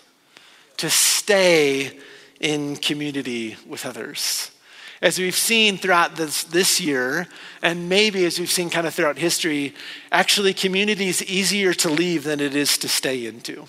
To 0.77 0.89
stay 0.89 1.99
in 2.39 2.77
community 2.77 3.57
with 3.67 3.85
others. 3.85 4.51
As 5.01 5.19
we've 5.19 5.35
seen 5.35 5.77
throughout 5.77 6.15
this, 6.15 6.43
this 6.43 6.81
year, 6.81 7.27
and 7.61 7.87
maybe 7.87 8.25
as 8.25 8.39
we've 8.39 8.49
seen 8.49 8.69
kind 8.71 8.87
of 8.87 8.95
throughout 8.95 9.17
history, 9.17 9.75
actually, 10.11 10.53
community 10.53 11.07
is 11.07 11.23
easier 11.23 11.73
to 11.75 11.89
leave 11.89 12.23
than 12.23 12.39
it 12.39 12.55
is 12.55 12.79
to 12.79 12.87
stay 12.87 13.27
into. 13.27 13.67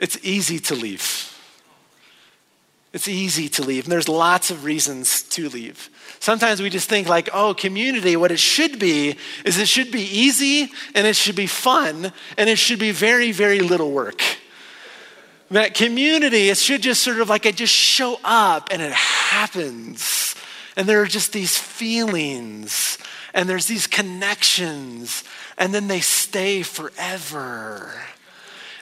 It's 0.00 0.18
easy 0.24 0.58
to 0.60 0.74
leave. 0.74 1.28
It's 2.92 3.06
easy 3.06 3.48
to 3.50 3.62
leave, 3.62 3.84
and 3.84 3.92
there's 3.92 4.08
lots 4.08 4.50
of 4.50 4.64
reasons 4.64 5.22
to 5.22 5.48
leave. 5.48 5.90
Sometimes 6.22 6.62
we 6.62 6.70
just 6.70 6.88
think, 6.88 7.08
like, 7.08 7.30
oh, 7.32 7.52
community, 7.52 8.14
what 8.14 8.30
it 8.30 8.38
should 8.38 8.78
be 8.78 9.16
is 9.44 9.58
it 9.58 9.66
should 9.66 9.90
be 9.90 10.02
easy 10.02 10.70
and 10.94 11.04
it 11.04 11.16
should 11.16 11.34
be 11.34 11.48
fun 11.48 12.12
and 12.38 12.48
it 12.48 12.58
should 12.58 12.78
be 12.78 12.92
very, 12.92 13.32
very 13.32 13.58
little 13.58 13.90
work. 13.90 14.22
That 15.50 15.74
community, 15.74 16.48
it 16.48 16.58
should 16.58 16.80
just 16.80 17.02
sort 17.02 17.18
of 17.18 17.28
like 17.28 17.44
it 17.44 17.56
just 17.56 17.74
show 17.74 18.20
up 18.22 18.68
and 18.70 18.80
it 18.80 18.92
happens. 18.92 20.36
And 20.76 20.88
there 20.88 21.02
are 21.02 21.06
just 21.06 21.32
these 21.32 21.58
feelings 21.58 22.98
and 23.34 23.48
there's 23.48 23.66
these 23.66 23.88
connections 23.88 25.24
and 25.58 25.74
then 25.74 25.88
they 25.88 25.98
stay 25.98 26.62
forever. 26.62 28.00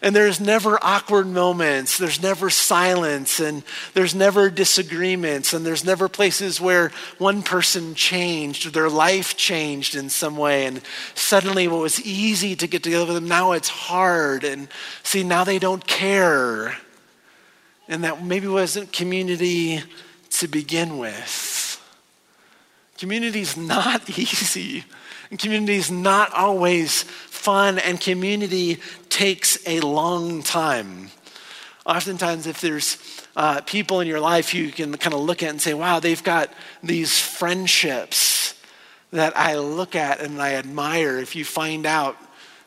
And 0.02 0.16
there's 0.16 0.40
never 0.40 0.82
awkward 0.82 1.26
moments, 1.26 1.98
there's 1.98 2.22
never 2.22 2.48
silence, 2.48 3.38
and 3.38 3.62
there's 3.92 4.14
never 4.14 4.48
disagreements, 4.48 5.52
and 5.52 5.64
there's 5.64 5.84
never 5.84 6.08
places 6.08 6.58
where 6.58 6.90
one 7.18 7.42
person 7.42 7.94
changed 7.94 8.64
or 8.64 8.70
their 8.70 8.88
life 8.88 9.36
changed 9.36 9.94
in 9.94 10.08
some 10.08 10.38
way. 10.38 10.64
And 10.64 10.80
suddenly, 11.14 11.68
what 11.68 11.80
was 11.80 12.00
easy 12.00 12.56
to 12.56 12.66
get 12.66 12.82
together 12.82 13.04
with 13.04 13.14
them, 13.14 13.28
now 13.28 13.52
it's 13.52 13.68
hard. 13.68 14.42
And 14.42 14.68
see, 15.02 15.22
now 15.22 15.44
they 15.44 15.58
don't 15.58 15.86
care. 15.86 16.78
And 17.86 18.04
that 18.04 18.24
maybe 18.24 18.46
wasn't 18.46 18.92
community 18.92 19.82
to 20.30 20.48
begin 20.48 20.96
with. 20.96 21.60
Community 22.96 23.40
is 23.40 23.56
not 23.58 24.08
easy. 24.18 24.84
Community 25.38 25.76
is 25.76 25.90
not 25.90 26.32
always 26.34 27.04
fun, 27.04 27.78
and 27.78 28.00
community 28.00 28.78
takes 29.08 29.58
a 29.66 29.80
long 29.80 30.42
time. 30.42 31.10
Oftentimes, 31.86 32.46
if 32.46 32.60
there's 32.60 32.98
uh, 33.36 33.60
people 33.62 34.00
in 34.00 34.08
your 34.08 34.20
life 34.20 34.54
you 34.54 34.70
can 34.70 34.96
kind 34.96 35.14
of 35.14 35.20
look 35.20 35.42
at 35.42 35.50
and 35.50 35.60
say, 35.60 35.74
wow, 35.74 36.00
they've 36.00 36.22
got 36.22 36.52
these 36.82 37.18
friendships 37.18 38.54
that 39.12 39.36
I 39.36 39.56
look 39.56 39.94
at 39.94 40.20
and 40.20 40.40
I 40.40 40.54
admire. 40.54 41.18
If 41.18 41.34
you 41.34 41.44
find 41.44 41.86
out 41.86 42.16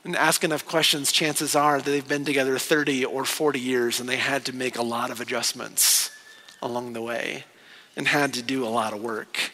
and 0.03 0.15
ask 0.15 0.43
enough 0.43 0.65
questions, 0.65 1.11
chances 1.11 1.55
are 1.55 1.79
that 1.79 1.85
they've 1.85 2.07
been 2.07 2.25
together 2.25 2.57
30 2.57 3.05
or 3.05 3.23
40 3.23 3.59
years 3.59 3.99
and 3.99 4.09
they 4.09 4.17
had 4.17 4.45
to 4.45 4.53
make 4.53 4.77
a 4.77 4.81
lot 4.81 5.11
of 5.11 5.21
adjustments 5.21 6.11
along 6.61 6.93
the 6.93 7.01
way 7.01 7.45
and 7.95 8.07
had 8.07 8.33
to 8.33 8.41
do 8.41 8.65
a 8.65 8.69
lot 8.69 8.93
of 8.93 9.01
work. 9.01 9.51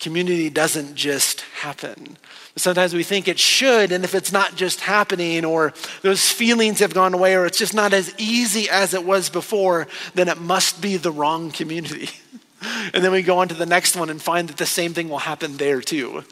Community 0.00 0.48
doesn't 0.48 0.94
just 0.94 1.42
happen. 1.42 2.16
Sometimes 2.56 2.94
we 2.94 3.02
think 3.02 3.28
it 3.28 3.38
should, 3.38 3.92
and 3.92 4.02
if 4.02 4.14
it's 4.14 4.32
not 4.32 4.56
just 4.56 4.80
happening, 4.80 5.44
or 5.44 5.72
those 6.02 6.30
feelings 6.30 6.80
have 6.80 6.94
gone 6.94 7.14
away, 7.14 7.36
or 7.36 7.46
it's 7.46 7.58
just 7.58 7.74
not 7.74 7.92
as 7.92 8.12
easy 8.18 8.68
as 8.68 8.94
it 8.94 9.04
was 9.04 9.28
before, 9.28 9.86
then 10.14 10.28
it 10.28 10.38
must 10.38 10.80
be 10.80 10.96
the 10.96 11.12
wrong 11.12 11.50
community. 11.50 12.08
and 12.94 13.04
then 13.04 13.12
we 13.12 13.22
go 13.22 13.38
on 13.38 13.48
to 13.48 13.54
the 13.54 13.66
next 13.66 13.94
one 13.94 14.10
and 14.10 14.20
find 14.20 14.48
that 14.48 14.56
the 14.56 14.66
same 14.66 14.94
thing 14.94 15.08
will 15.08 15.18
happen 15.18 15.58
there 15.58 15.80
too. 15.80 16.24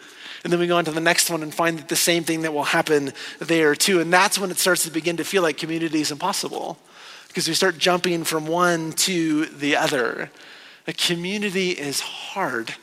And 0.44 0.52
then 0.52 0.60
we 0.60 0.66
go 0.66 0.78
on 0.78 0.84
to 0.86 0.90
the 0.90 1.00
next 1.00 1.30
one 1.30 1.42
and 1.42 1.52
find 1.52 1.78
that 1.78 1.88
the 1.88 1.96
same 1.96 2.24
thing 2.24 2.42
that 2.42 2.54
will 2.54 2.64
happen 2.64 3.12
there 3.38 3.74
too. 3.74 4.00
And 4.00 4.12
that's 4.12 4.38
when 4.38 4.50
it 4.50 4.58
starts 4.58 4.84
to 4.84 4.90
begin 4.90 5.16
to 5.18 5.24
feel 5.24 5.42
like 5.42 5.58
community 5.58 6.00
is 6.00 6.10
impossible 6.10 6.78
because 7.26 7.48
we 7.48 7.54
start 7.54 7.76
jumping 7.78 8.24
from 8.24 8.46
one 8.46 8.92
to 8.92 9.46
the 9.46 9.76
other. 9.76 10.30
A 10.86 10.92
community 10.92 11.70
is 11.70 12.00
hard. 12.00 12.74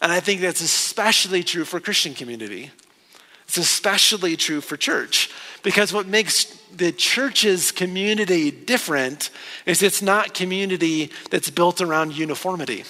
And 0.00 0.12
I 0.12 0.20
think 0.20 0.40
that's 0.40 0.60
especially 0.60 1.42
true 1.42 1.64
for 1.64 1.80
Christian 1.80 2.14
community. 2.14 2.70
It's 3.46 3.56
especially 3.56 4.36
true 4.36 4.60
for 4.60 4.76
church 4.76 5.30
because 5.62 5.92
what 5.92 6.06
makes 6.06 6.44
the 6.74 6.92
church's 6.92 7.70
community 7.70 8.50
different 8.50 9.30
is 9.66 9.82
it's 9.82 10.02
not 10.02 10.34
community 10.34 11.10
that's 11.30 11.50
built 11.50 11.80
around 11.80 12.16
uniformity. 12.16 12.84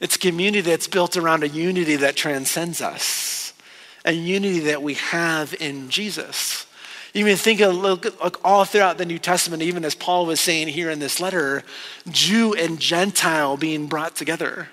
It's 0.00 0.16
community 0.16 0.62
that's 0.62 0.88
built 0.88 1.16
around 1.16 1.44
a 1.44 1.48
unity 1.48 1.96
that 1.96 2.16
transcends 2.16 2.80
us, 2.80 3.52
a 4.04 4.12
unity 4.12 4.60
that 4.60 4.82
we 4.82 4.94
have 4.94 5.54
in 5.60 5.90
Jesus. 5.90 6.66
You 7.12 7.24
can 7.24 7.36
think 7.36 7.60
of 7.60 7.74
look, 7.74 8.40
all 8.44 8.64
throughout 8.64 8.98
the 8.98 9.04
New 9.04 9.18
Testament, 9.18 9.62
even 9.62 9.84
as 9.84 9.94
Paul 9.94 10.26
was 10.26 10.40
saying 10.40 10.68
here 10.68 10.90
in 10.90 11.00
this 11.00 11.20
letter, 11.20 11.64
Jew 12.08 12.54
and 12.54 12.78
Gentile 12.78 13.56
being 13.56 13.86
brought 13.86 14.16
together. 14.16 14.68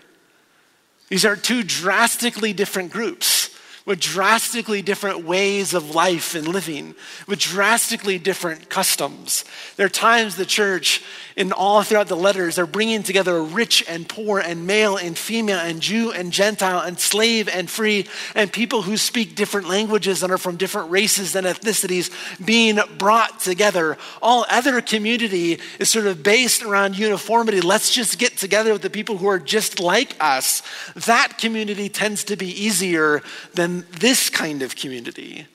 These 1.09 1.25
are 1.25 1.35
two 1.35 1.63
drastically 1.63 2.53
different 2.53 2.91
groups 2.91 3.49
with 3.88 4.02
drastically 4.02 4.82
different 4.82 5.23
ways 5.23 5.73
of 5.73 5.95
life 5.95 6.36
and 6.36 6.45
living, 6.45 6.93
with 7.26 7.39
drastically 7.39 8.19
different 8.19 8.69
customs. 8.69 9.45
There 9.78 9.86
are 9.86 9.89
times 9.89 10.36
the 10.36 10.45
church, 10.45 11.02
in 11.38 11.54
all 11.54 11.82
throughout 11.84 12.10
the 12.10 12.15
letters, 12.17 12.60
are 12.60 12.65
bringing 12.65 13.02
together 13.02 13.41
rich 13.41 13.86
and 13.88 14.08
poor, 14.08 14.39
and 14.39 14.67
male 14.67 14.97
and 14.97 15.17
female, 15.17 15.60
and 15.60 15.80
Jew 15.80 16.12
and 16.12 16.34
Gentile, 16.34 16.82
and 16.82 17.00
slave 17.00 17.47
and 17.47 17.69
free, 17.69 18.08
and 18.36 18.52
people 18.52 18.82
who 18.82 18.97
speak 18.97 19.36
different 19.36 19.69
languages 19.69 20.21
and 20.21 20.34
are 20.34 20.38
from 20.38 20.58
different 20.58 20.91
races 20.91 21.34
and 21.34 21.47
ethnicities 21.47 22.12
being 22.45 22.80
brought 22.97 23.39
together. 23.39 23.97
All 24.21 24.45
other 24.50 24.82
community 24.82 25.60
is 25.80 25.89
sort 25.89 26.08
of 26.08 26.23
based 26.23 26.62
around 26.62 27.00
uniformity. 27.00 27.62
Let's 27.62 27.93
just 27.93 28.19
get 28.19 28.36
together 28.36 28.73
with 28.73 28.82
the 28.82 28.89
people 28.89 29.15
who 29.15 29.28
are 29.28 29.39
just 29.39 29.80
like 29.80 30.13
us. 30.19 30.62
That 31.06 31.38
community 31.38 31.88
tends 31.88 32.26
to 32.26 32.36
be 32.36 32.47
easier 32.47 33.21
than 33.54 33.76
this 33.91 34.29
kind 34.29 34.61
of 34.61 34.75
community. 34.75 35.47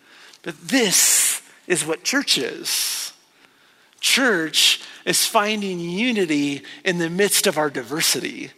But 0.43 0.61
this 0.61 1.43
is 1.67 1.87
what 1.87 2.05
church 2.05 2.39
is. 2.39 3.13
Church 4.01 4.81
is 5.05 5.25
finding 5.25 5.79
unity 5.79 6.63
in 6.85 6.99
the 6.99 7.11
midst 7.11 7.47
of 7.47 7.57
our 7.57 7.71
diversity, 7.71 8.51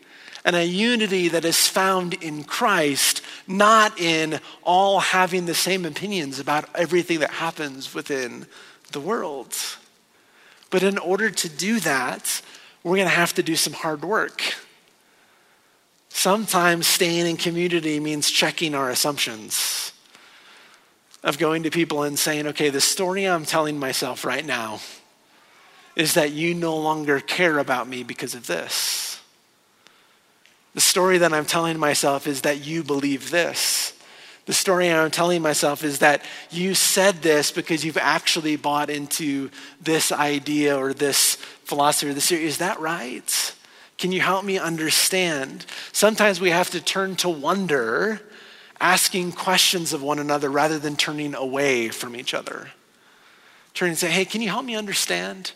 and 0.45 0.57
a 0.57 0.65
unity 0.65 1.29
that 1.29 1.45
is 1.45 1.69
found 1.69 2.15
in 2.15 2.45
Christ, 2.45 3.23
not 3.47 3.99
in 4.01 4.41
all 4.63 5.01
having 5.01 5.47
the 5.47 5.55
same 5.55 5.85
opinions 5.85 6.39
about 6.39 6.69
everything 6.75 7.21
that 7.21 7.31
happens 7.31 7.95
within 7.95 8.47
the 8.93 9.01
world. 9.01 9.55
But 10.71 10.83
in 10.83 10.99
order 10.99 11.31
to 11.31 11.49
do 11.49 11.79
that, 11.81 12.43
we're 12.83 12.97
going 12.97 13.09
to 13.09 13.15
have 13.15 13.35
to 13.35 13.43
do 13.43 13.57
some 13.57 13.75
hard 13.75 14.05
work. 14.05 14.43
Sometimes 16.17 16.87
staying 16.87 17.27
in 17.27 17.37
community 17.37 17.99
means 17.99 18.31
checking 18.31 18.73
our 18.73 18.89
assumptions, 18.89 19.93
of 21.25 21.39
going 21.39 21.65
to 21.65 21.71
people 21.71 22.05
and 22.05 22.17
saying, 22.17 22.47
okay, 22.47 22.71
the 22.71 22.81
story 22.81 23.25
I'm 23.25 23.45
telling 23.45 23.81
myself 23.81 24.25
right 24.25 24.47
now 24.47 24.79
is 25.97 26.15
that 26.15 26.31
you 26.31 26.55
no 26.55 26.77
longer 26.77 27.19
care 27.19 27.59
about 27.59 27.89
me 27.89 28.05
because 28.05 28.37
of 28.37 28.47
this. 28.47 29.21
The 30.75 30.81
story 30.81 31.19
that 31.19 31.33
I'm 31.33 31.47
telling 31.47 31.81
myself 31.81 32.29
is 32.29 32.43
that 32.43 32.65
you 32.65 32.85
believe 32.85 33.33
this. 33.33 33.93
The 34.47 34.53
story 34.53 34.91
I'm 34.91 35.11
telling 35.11 35.43
myself 35.43 35.83
is 35.83 35.99
that 35.99 36.23
you 36.49 36.75
said 36.75 37.23
this 37.23 37.51
because 37.51 37.85
you've 37.85 37.99
actually 37.99 38.55
bought 38.55 38.89
into 38.89 39.51
this 39.81 40.13
idea 40.13 40.79
or 40.79 40.95
this 40.95 41.35
philosophy 41.65 42.11
or 42.11 42.15
this 42.15 42.29
theory. 42.29 42.45
Is 42.45 42.59
that 42.59 42.79
right? 42.79 43.55
Can 44.05 44.13
you 44.13 44.21
help 44.21 44.45
me 44.45 44.59
understand? 44.59 45.65
Sometimes 45.93 46.39
we 46.39 46.51
have 46.51 46.69
to 46.73 46.81
turn 46.83 47.17
to 47.17 47.29
wonder, 47.31 48.21
asking 48.79 49.33
questions 49.33 49.95
of 49.95 50.03
one 50.03 50.19
another 50.19 50.51
rather 50.51 50.79
than 50.79 50.95
turning 50.95 51.35
away 51.35 51.89
from 51.89 52.15
each 52.15 52.35
other. 52.35 52.69
turn 53.73 53.89
and 53.89 53.97
say, 53.97 54.11
hey, 54.11 54.27
can 54.27 54.43
you 54.43 54.51
help 54.51 54.67
me 54.67 54.77
understand? 54.77 55.53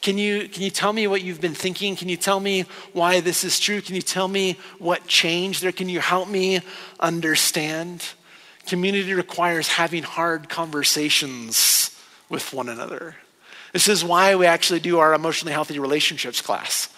Can 0.00 0.18
you, 0.18 0.48
can 0.48 0.64
you 0.64 0.70
tell 0.70 0.92
me 0.92 1.06
what 1.06 1.22
you've 1.22 1.40
been 1.40 1.54
thinking? 1.54 1.94
Can 1.94 2.08
you 2.08 2.16
tell 2.16 2.40
me 2.40 2.64
why 2.92 3.20
this 3.20 3.44
is 3.44 3.60
true? 3.60 3.80
Can 3.80 3.94
you 3.94 4.02
tell 4.02 4.26
me 4.26 4.58
what 4.80 5.06
changed 5.06 5.62
there? 5.62 5.70
Can 5.70 5.88
you 5.88 6.00
help 6.00 6.28
me 6.28 6.60
understand? 6.98 8.04
Community 8.66 9.14
requires 9.14 9.68
having 9.68 10.02
hard 10.02 10.48
conversations 10.48 11.96
with 12.28 12.52
one 12.52 12.68
another. 12.68 13.14
This 13.72 13.86
is 13.86 14.02
why 14.02 14.34
we 14.34 14.46
actually 14.46 14.80
do 14.80 14.98
our 14.98 15.14
emotionally 15.14 15.52
healthy 15.52 15.78
relationships 15.78 16.40
class. 16.40 16.88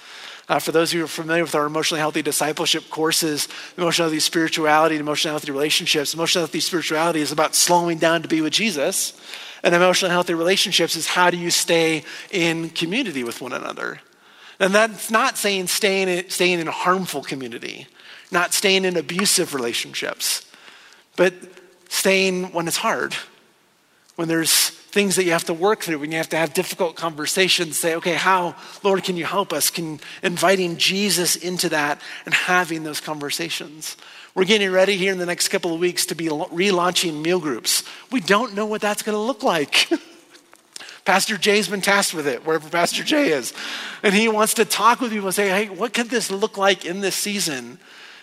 Uh, 0.48 0.58
for 0.58 0.72
those 0.72 0.92
who 0.92 1.02
are 1.02 1.08
familiar 1.08 1.42
with 1.42 1.54
our 1.54 1.64
emotionally 1.64 2.00
healthy 2.00 2.20
discipleship 2.20 2.90
courses, 2.90 3.48
emotionally 3.78 4.10
healthy 4.10 4.20
spirituality 4.20 4.94
and 4.94 5.00
emotionally 5.00 5.32
healthy 5.32 5.50
relationships, 5.50 6.12
emotionally 6.12 6.42
healthy 6.42 6.60
spirituality 6.60 7.20
is 7.20 7.32
about 7.32 7.54
slowing 7.54 7.96
down 7.96 8.20
to 8.22 8.28
be 8.28 8.42
with 8.42 8.52
Jesus. 8.52 9.18
And 9.62 9.74
emotionally 9.74 10.12
healthy 10.12 10.34
relationships 10.34 10.96
is 10.96 11.06
how 11.06 11.30
do 11.30 11.38
you 11.38 11.50
stay 11.50 12.04
in 12.30 12.68
community 12.70 13.24
with 13.24 13.40
one 13.40 13.54
another? 13.54 14.00
And 14.60 14.74
that's 14.74 15.10
not 15.10 15.38
saying 15.38 15.68
staying 15.68 16.08
in, 16.08 16.28
staying 16.28 16.60
in 16.60 16.66
harmful 16.66 17.22
community, 17.22 17.86
not 18.30 18.52
staying 18.52 18.84
in 18.84 18.98
abusive 18.98 19.54
relationships, 19.54 20.46
but 21.16 21.32
staying 21.88 22.52
when 22.52 22.68
it's 22.68 22.76
hard, 22.76 23.14
when 24.16 24.28
there's 24.28 24.73
things 24.94 25.16
that 25.16 25.24
you 25.24 25.32
have 25.32 25.44
to 25.44 25.52
work 25.52 25.82
through, 25.82 25.98
when 25.98 26.12
you 26.12 26.16
have 26.18 26.28
to 26.28 26.36
have 26.36 26.54
difficult 26.54 26.94
conversations, 26.94 27.76
say, 27.76 27.96
okay, 27.96 28.14
how, 28.14 28.54
Lord, 28.84 29.02
can 29.02 29.16
you 29.16 29.24
help 29.24 29.52
us? 29.52 29.68
Can 29.68 29.98
inviting 30.22 30.76
Jesus 30.76 31.34
into 31.34 31.68
that 31.70 32.00
and 32.24 32.32
having 32.32 32.84
those 32.84 33.00
conversations. 33.00 33.96
We're 34.36 34.44
getting 34.44 34.70
ready 34.70 34.96
here 34.96 35.12
in 35.12 35.18
the 35.18 35.26
next 35.26 35.48
couple 35.48 35.74
of 35.74 35.80
weeks 35.80 36.06
to 36.06 36.14
be 36.14 36.26
relaunching 36.26 37.20
meal 37.20 37.40
groups. 37.40 37.82
We 38.12 38.20
don't 38.20 38.54
know 38.54 38.66
what 38.66 38.80
that's 38.80 39.02
going 39.02 39.16
to 39.16 39.20
look 39.20 39.42
like. 39.42 39.90
Pastor 41.04 41.36
Jay's 41.36 41.68
been 41.68 41.80
tasked 41.80 42.14
with 42.14 42.26
it, 42.28 42.46
wherever 42.46 42.68
Pastor 42.70 43.02
Jay 43.02 43.30
is. 43.30 43.52
And 44.02 44.14
he 44.14 44.28
wants 44.28 44.54
to 44.54 44.64
talk 44.64 45.00
with 45.00 45.10
people 45.10 45.26
and 45.26 45.34
say, 45.34 45.48
hey, 45.48 45.68
what 45.68 45.92
could 45.92 46.08
this 46.08 46.30
look 46.30 46.56
like 46.56 46.84
in 46.84 47.00
this 47.00 47.16
season? 47.16 47.78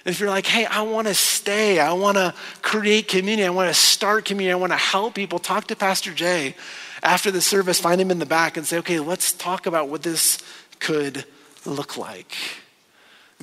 If 0.06 0.20
you're 0.20 0.30
like, 0.30 0.46
hey, 0.46 0.66
I 0.66 0.82
want 0.82 1.08
to 1.08 1.14
stay, 1.14 1.80
I 1.80 1.94
want 1.94 2.18
to 2.18 2.34
create 2.62 3.08
community, 3.08 3.46
I 3.46 3.52
want 3.52 3.70
to 3.70 3.74
start 3.74 4.26
community, 4.26 4.52
I 4.52 4.56
want 4.56 4.72
to 4.72 4.78
help 4.78 5.14
people, 5.14 5.40
talk 5.40 5.68
to 5.68 5.76
Pastor 5.76 6.14
Jay 6.14 6.56
after 7.04 7.32
the 7.32 7.42
service, 7.42 7.80
find 7.80 8.02
him 8.02 8.12
in 8.12 8.20
the 8.20 8.26
back 8.26 8.58
and 8.58 8.66
say, 8.66 8.78
okay, 8.80 9.00
let's 9.00 9.32
talk 9.32 9.66
about 9.66 9.90
what 9.90 10.04
this 10.04 10.40
could 10.80 11.26
look 11.66 11.98
like. 11.98 12.36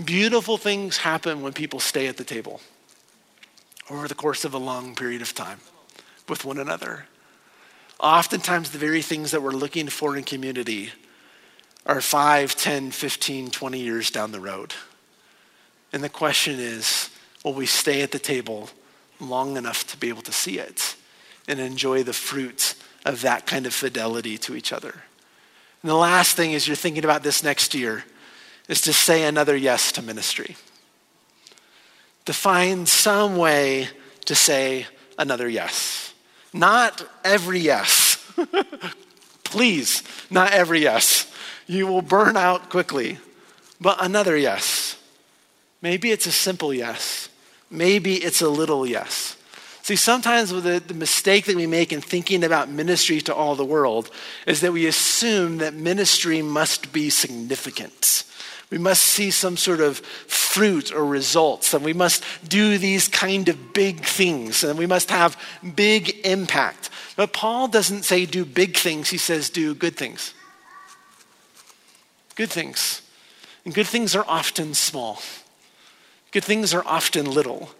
Beautiful 0.04 0.56
things 0.56 0.98
happen 0.98 1.42
when 1.42 1.52
people 1.52 1.80
stay 1.80 2.06
at 2.06 2.16
the 2.16 2.24
table 2.24 2.60
over 3.90 4.06
the 4.06 4.14
course 4.14 4.44
of 4.44 4.54
a 4.54 4.58
long 4.58 4.94
period 4.94 5.22
of 5.22 5.34
time 5.34 5.60
with 6.28 6.44
one 6.44 6.58
another. 6.58 7.06
Oftentimes, 8.00 8.70
the 8.70 8.78
very 8.78 9.02
things 9.02 9.32
that 9.32 9.42
we're 9.42 9.50
looking 9.50 9.88
for 9.88 10.16
in 10.16 10.22
community 10.22 10.90
are 11.84 12.00
5, 12.00 12.54
10, 12.54 12.90
15, 12.90 13.50
20 13.50 13.80
years 13.80 14.10
down 14.10 14.30
the 14.30 14.40
road. 14.40 14.74
And 15.92 16.02
the 16.02 16.08
question 16.08 16.58
is 16.58 17.10
will 17.44 17.54
we 17.54 17.66
stay 17.66 18.02
at 18.02 18.10
the 18.10 18.18
table 18.18 18.70
long 19.20 19.56
enough 19.56 19.86
to 19.88 19.96
be 19.96 20.08
able 20.08 20.22
to 20.22 20.32
see 20.32 20.58
it 20.58 20.96
and 21.46 21.60
enjoy 21.60 22.02
the 22.02 22.12
fruit 22.12 22.74
of 23.04 23.22
that 23.22 23.46
kind 23.46 23.66
of 23.66 23.72
fidelity 23.72 24.36
to 24.38 24.54
each 24.54 24.72
other? 24.72 25.02
And 25.82 25.90
the 25.90 25.96
last 25.96 26.36
thing 26.36 26.52
is 26.52 26.66
you're 26.66 26.76
thinking 26.76 27.04
about 27.04 27.22
this 27.22 27.42
next 27.42 27.74
year 27.74 28.04
is 28.68 28.80
to 28.82 28.92
say 28.92 29.24
another 29.24 29.56
yes 29.56 29.92
to 29.92 30.02
ministry. 30.02 30.56
To 32.26 32.32
find 32.32 32.88
some 32.88 33.36
way 33.36 33.88
to 34.26 34.34
say 34.34 34.86
another 35.18 35.48
yes. 35.48 36.12
Not 36.52 37.06
every 37.24 37.60
yes. 37.60 38.22
Please, 39.44 40.02
not 40.30 40.52
every 40.52 40.80
yes. 40.80 41.32
You 41.66 41.86
will 41.86 42.02
burn 42.02 42.36
out 42.36 42.68
quickly. 42.68 43.18
But 43.80 44.04
another 44.04 44.36
yes. 44.36 44.77
Maybe 45.80 46.10
it's 46.10 46.26
a 46.26 46.32
simple 46.32 46.74
yes. 46.74 47.28
Maybe 47.70 48.14
it's 48.14 48.42
a 48.42 48.48
little 48.48 48.86
yes. 48.86 49.36
See, 49.82 49.96
sometimes 49.96 50.50
the, 50.50 50.82
the 50.86 50.94
mistake 50.94 51.46
that 51.46 51.56
we 51.56 51.66
make 51.66 51.92
in 51.92 52.00
thinking 52.00 52.44
about 52.44 52.68
ministry 52.68 53.20
to 53.22 53.34
all 53.34 53.54
the 53.54 53.64
world 53.64 54.10
is 54.46 54.60
that 54.60 54.72
we 54.72 54.86
assume 54.86 55.58
that 55.58 55.72
ministry 55.72 56.42
must 56.42 56.92
be 56.92 57.08
significant. 57.08 58.24
We 58.70 58.76
must 58.76 59.02
see 59.02 59.30
some 59.30 59.56
sort 59.56 59.80
of 59.80 59.98
fruit 59.98 60.92
or 60.92 61.06
results, 61.06 61.72
and 61.72 61.82
we 61.82 61.94
must 61.94 62.22
do 62.46 62.76
these 62.76 63.08
kind 63.08 63.48
of 63.48 63.72
big 63.72 64.04
things, 64.04 64.62
and 64.62 64.78
we 64.78 64.84
must 64.84 65.10
have 65.10 65.40
big 65.74 66.26
impact. 66.26 66.90
But 67.16 67.32
Paul 67.32 67.68
doesn't 67.68 68.02
say 68.02 68.26
do 68.26 68.44
big 68.44 68.76
things, 68.76 69.08
he 69.08 69.16
says 69.16 69.48
do 69.48 69.74
good 69.74 69.96
things. 69.96 70.34
Good 72.34 72.50
things. 72.50 73.00
And 73.64 73.74
good 73.74 73.86
things 73.86 74.14
are 74.14 74.24
often 74.28 74.74
small. 74.74 75.22
Good 76.30 76.44
things 76.44 76.74
are 76.74 76.82
often 76.86 77.30
little. 77.30 77.70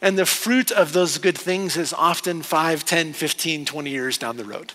And 0.00 0.18
the 0.18 0.26
fruit 0.26 0.70
of 0.70 0.92
those 0.92 1.18
good 1.18 1.38
things 1.38 1.76
is 1.76 1.92
often 1.92 2.42
5, 2.42 2.84
10, 2.84 3.12
15, 3.12 3.64
20 3.64 3.90
years 3.90 4.18
down 4.18 4.36
the 4.36 4.44
road. 4.44 4.72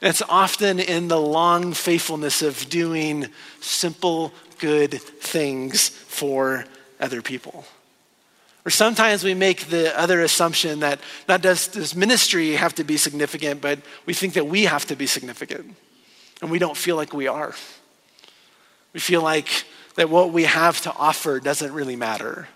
It's 0.00 0.22
often 0.22 0.78
in 0.78 1.08
the 1.08 1.20
long 1.20 1.72
faithfulness 1.72 2.40
of 2.40 2.68
doing 2.68 3.26
simple, 3.60 4.32
good 4.58 4.94
things 4.94 5.88
for 5.88 6.64
other 7.00 7.20
people. 7.20 7.64
Or 8.64 8.70
sometimes 8.70 9.24
we 9.24 9.34
make 9.34 9.66
the 9.66 9.98
other 9.98 10.20
assumption 10.20 10.80
that 10.80 11.00
not 11.28 11.42
does, 11.42 11.68
does 11.68 11.96
ministry 11.96 12.52
have 12.52 12.74
to 12.76 12.84
be 12.84 12.96
significant, 12.96 13.60
but 13.60 13.80
we 14.06 14.14
think 14.14 14.34
that 14.34 14.46
we 14.46 14.64
have 14.64 14.86
to 14.86 14.96
be 14.96 15.06
significant. 15.06 15.74
And 16.42 16.50
we 16.50 16.58
don't 16.58 16.76
feel 16.76 16.94
like 16.94 17.12
we 17.12 17.26
are. 17.26 17.54
We 18.92 19.00
feel 19.00 19.22
like 19.22 19.64
that 19.98 20.08
what 20.08 20.32
we 20.32 20.44
have 20.44 20.80
to 20.80 20.94
offer 20.94 21.40
doesn't 21.40 21.72
really 21.72 21.96
matter. 21.96 22.46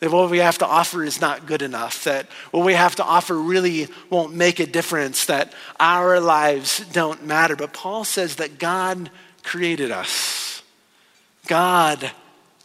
That 0.00 0.10
what 0.10 0.28
we 0.28 0.38
have 0.38 0.58
to 0.58 0.66
offer 0.66 1.04
is 1.04 1.20
not 1.20 1.46
good 1.46 1.62
enough. 1.62 2.02
That 2.02 2.26
what 2.50 2.66
we 2.66 2.74
have 2.74 2.96
to 2.96 3.04
offer 3.04 3.32
really 3.36 3.86
won't 4.10 4.34
make 4.34 4.58
a 4.58 4.66
difference. 4.66 5.26
That 5.26 5.52
our 5.78 6.18
lives 6.18 6.84
don't 6.92 7.24
matter. 7.24 7.54
But 7.54 7.72
Paul 7.72 8.02
says 8.02 8.36
that 8.36 8.58
God 8.58 9.08
created 9.44 9.92
us, 9.92 10.64
God 11.46 12.10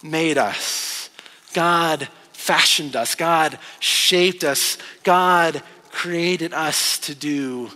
made 0.01 0.39
us, 0.39 1.11
God 1.53 2.09
fashioned 2.33 2.95
us, 2.95 3.13
God 3.13 3.59
shaped 3.79 4.43
us, 4.43 4.79
God 5.03 5.61
created 5.91 6.51
us 6.51 6.97
to 7.01 7.13
do 7.13 7.69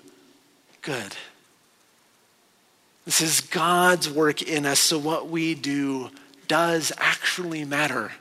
good. 0.81 1.15
This 3.05 3.21
is 3.21 3.41
God's 3.41 4.09
work 4.09 4.41
in 4.41 4.65
us, 4.65 4.79
so 4.79 4.97
what 4.97 5.29
we 5.29 5.53
do 5.53 6.09
does 6.49 6.91
actually 6.97 7.63
matter, 7.63 8.11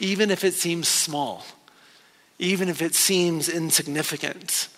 even 0.00 0.32
if 0.32 0.42
it 0.42 0.54
seems 0.54 0.88
small, 0.88 1.46
even 2.40 2.68
if 2.68 2.82
it 2.82 2.96
seems 2.96 3.48
insignificant. 3.48 4.68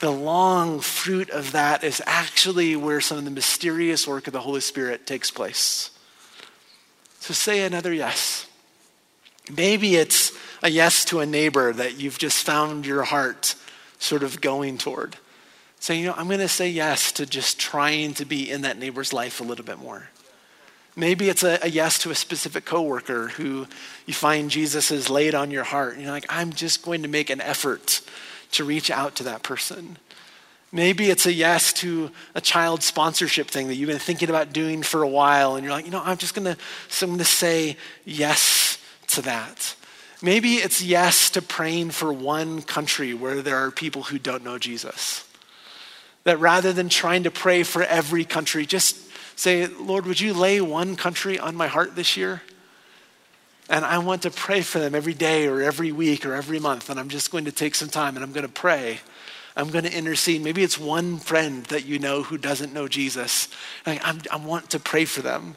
The 0.00 0.10
long 0.10 0.80
fruit 0.80 1.28
of 1.28 1.52
that 1.52 1.84
is 1.84 2.02
actually 2.06 2.76
where 2.76 3.00
some 3.00 3.18
of 3.18 3.24
the 3.24 3.30
mysterious 3.30 4.08
work 4.08 4.26
of 4.26 4.32
the 4.32 4.40
Holy 4.40 4.62
Spirit 4.62 5.06
takes 5.06 5.30
place. 5.30 5.90
So 7.20 7.34
say 7.34 7.64
another 7.64 7.92
yes. 7.92 8.46
Maybe 9.54 9.96
it's 9.96 10.32
a 10.62 10.70
yes 10.70 11.04
to 11.06 11.20
a 11.20 11.26
neighbor 11.26 11.72
that 11.72 12.00
you've 12.00 12.18
just 12.18 12.44
found 12.44 12.86
your 12.86 13.02
heart 13.02 13.54
sort 13.98 14.22
of 14.22 14.40
going 14.40 14.78
toward. 14.78 15.16
Say, 15.80 15.98
you 15.98 16.06
know, 16.06 16.14
I'm 16.16 16.28
going 16.28 16.38
to 16.40 16.48
say 16.48 16.68
yes 16.68 17.12
to 17.12 17.26
just 17.26 17.58
trying 17.58 18.14
to 18.14 18.24
be 18.24 18.50
in 18.50 18.62
that 18.62 18.78
neighbor's 18.78 19.12
life 19.12 19.40
a 19.40 19.44
little 19.44 19.64
bit 19.64 19.78
more. 19.78 20.08
Maybe 20.96 21.28
it's 21.28 21.42
a, 21.42 21.58
a, 21.62 21.68
yes 21.68 21.98
to 22.00 22.10
a 22.10 22.14
specific 22.14 22.64
coworker 22.64 23.28
who 23.28 23.66
you 24.06 24.14
find 24.14 24.48
Jesus 24.48 24.90
has 24.90 25.10
laid 25.10 25.34
on 25.34 25.50
your 25.50 25.64
heart. 25.64 25.94
And 25.94 26.02
you're 26.02 26.12
like, 26.12 26.26
I'm 26.28 26.52
just 26.52 26.84
going 26.84 27.02
to 27.02 27.08
make 27.08 27.30
an 27.30 27.40
effort 27.40 28.00
to 28.52 28.64
reach 28.64 28.90
out 28.90 29.16
to 29.16 29.24
that 29.24 29.42
person. 29.42 29.98
Maybe 30.70 31.10
it's 31.10 31.26
a 31.26 31.32
yes 31.32 31.72
to 31.74 32.10
a 32.34 32.40
child 32.40 32.82
sponsorship 32.82 33.48
thing 33.48 33.68
that 33.68 33.74
you've 33.74 33.88
been 33.88 33.98
thinking 33.98 34.28
about 34.28 34.52
doing 34.52 34.82
for 34.82 35.02
a 35.02 35.08
while. 35.08 35.56
And 35.56 35.64
you're 35.64 35.72
like, 35.72 35.84
you 35.84 35.90
know, 35.90 36.02
I'm 36.04 36.16
just 36.16 36.34
going 36.34 36.52
to, 36.52 36.60
so 36.88 37.06
I'm 37.06 37.10
going 37.10 37.18
to 37.18 37.24
say 37.24 37.76
yes 38.04 38.78
to 39.08 39.22
that. 39.22 39.74
Maybe 40.22 40.54
it's 40.54 40.82
yes 40.82 41.30
to 41.30 41.42
praying 41.42 41.90
for 41.90 42.12
one 42.12 42.62
country 42.62 43.14
where 43.14 43.42
there 43.42 43.56
are 43.56 43.70
people 43.70 44.04
who 44.04 44.18
don't 44.18 44.44
know 44.44 44.58
Jesus. 44.58 45.28
That 46.22 46.38
rather 46.38 46.72
than 46.72 46.88
trying 46.88 47.24
to 47.24 47.30
pray 47.30 47.62
for 47.62 47.82
every 47.82 48.24
country, 48.24 48.64
just 48.64 49.03
Say, 49.36 49.66
Lord, 49.66 50.06
would 50.06 50.20
you 50.20 50.32
lay 50.32 50.60
one 50.60 50.96
country 50.96 51.38
on 51.38 51.56
my 51.56 51.66
heart 51.66 51.96
this 51.96 52.16
year? 52.16 52.42
And 53.68 53.84
I 53.84 53.98
want 53.98 54.22
to 54.22 54.30
pray 54.30 54.60
for 54.60 54.78
them 54.78 54.94
every 54.94 55.14
day 55.14 55.46
or 55.46 55.62
every 55.62 55.90
week 55.90 56.26
or 56.26 56.34
every 56.34 56.60
month. 56.60 56.90
And 56.90 57.00
I'm 57.00 57.08
just 57.08 57.30
going 57.30 57.46
to 57.46 57.52
take 57.52 57.74
some 57.74 57.88
time 57.88 58.16
and 58.16 58.24
I'm 58.24 58.32
going 58.32 58.46
to 58.46 58.52
pray. 58.52 59.00
I'm 59.56 59.70
going 59.70 59.84
to 59.84 59.96
intercede. 59.96 60.42
Maybe 60.42 60.62
it's 60.62 60.78
one 60.78 61.18
friend 61.18 61.64
that 61.66 61.86
you 61.86 61.98
know 61.98 62.22
who 62.22 62.36
doesn't 62.36 62.74
know 62.74 62.88
Jesus. 62.88 63.48
I, 63.86 64.18
I 64.30 64.36
want 64.36 64.70
to 64.70 64.80
pray 64.80 65.04
for 65.04 65.22
them. 65.22 65.56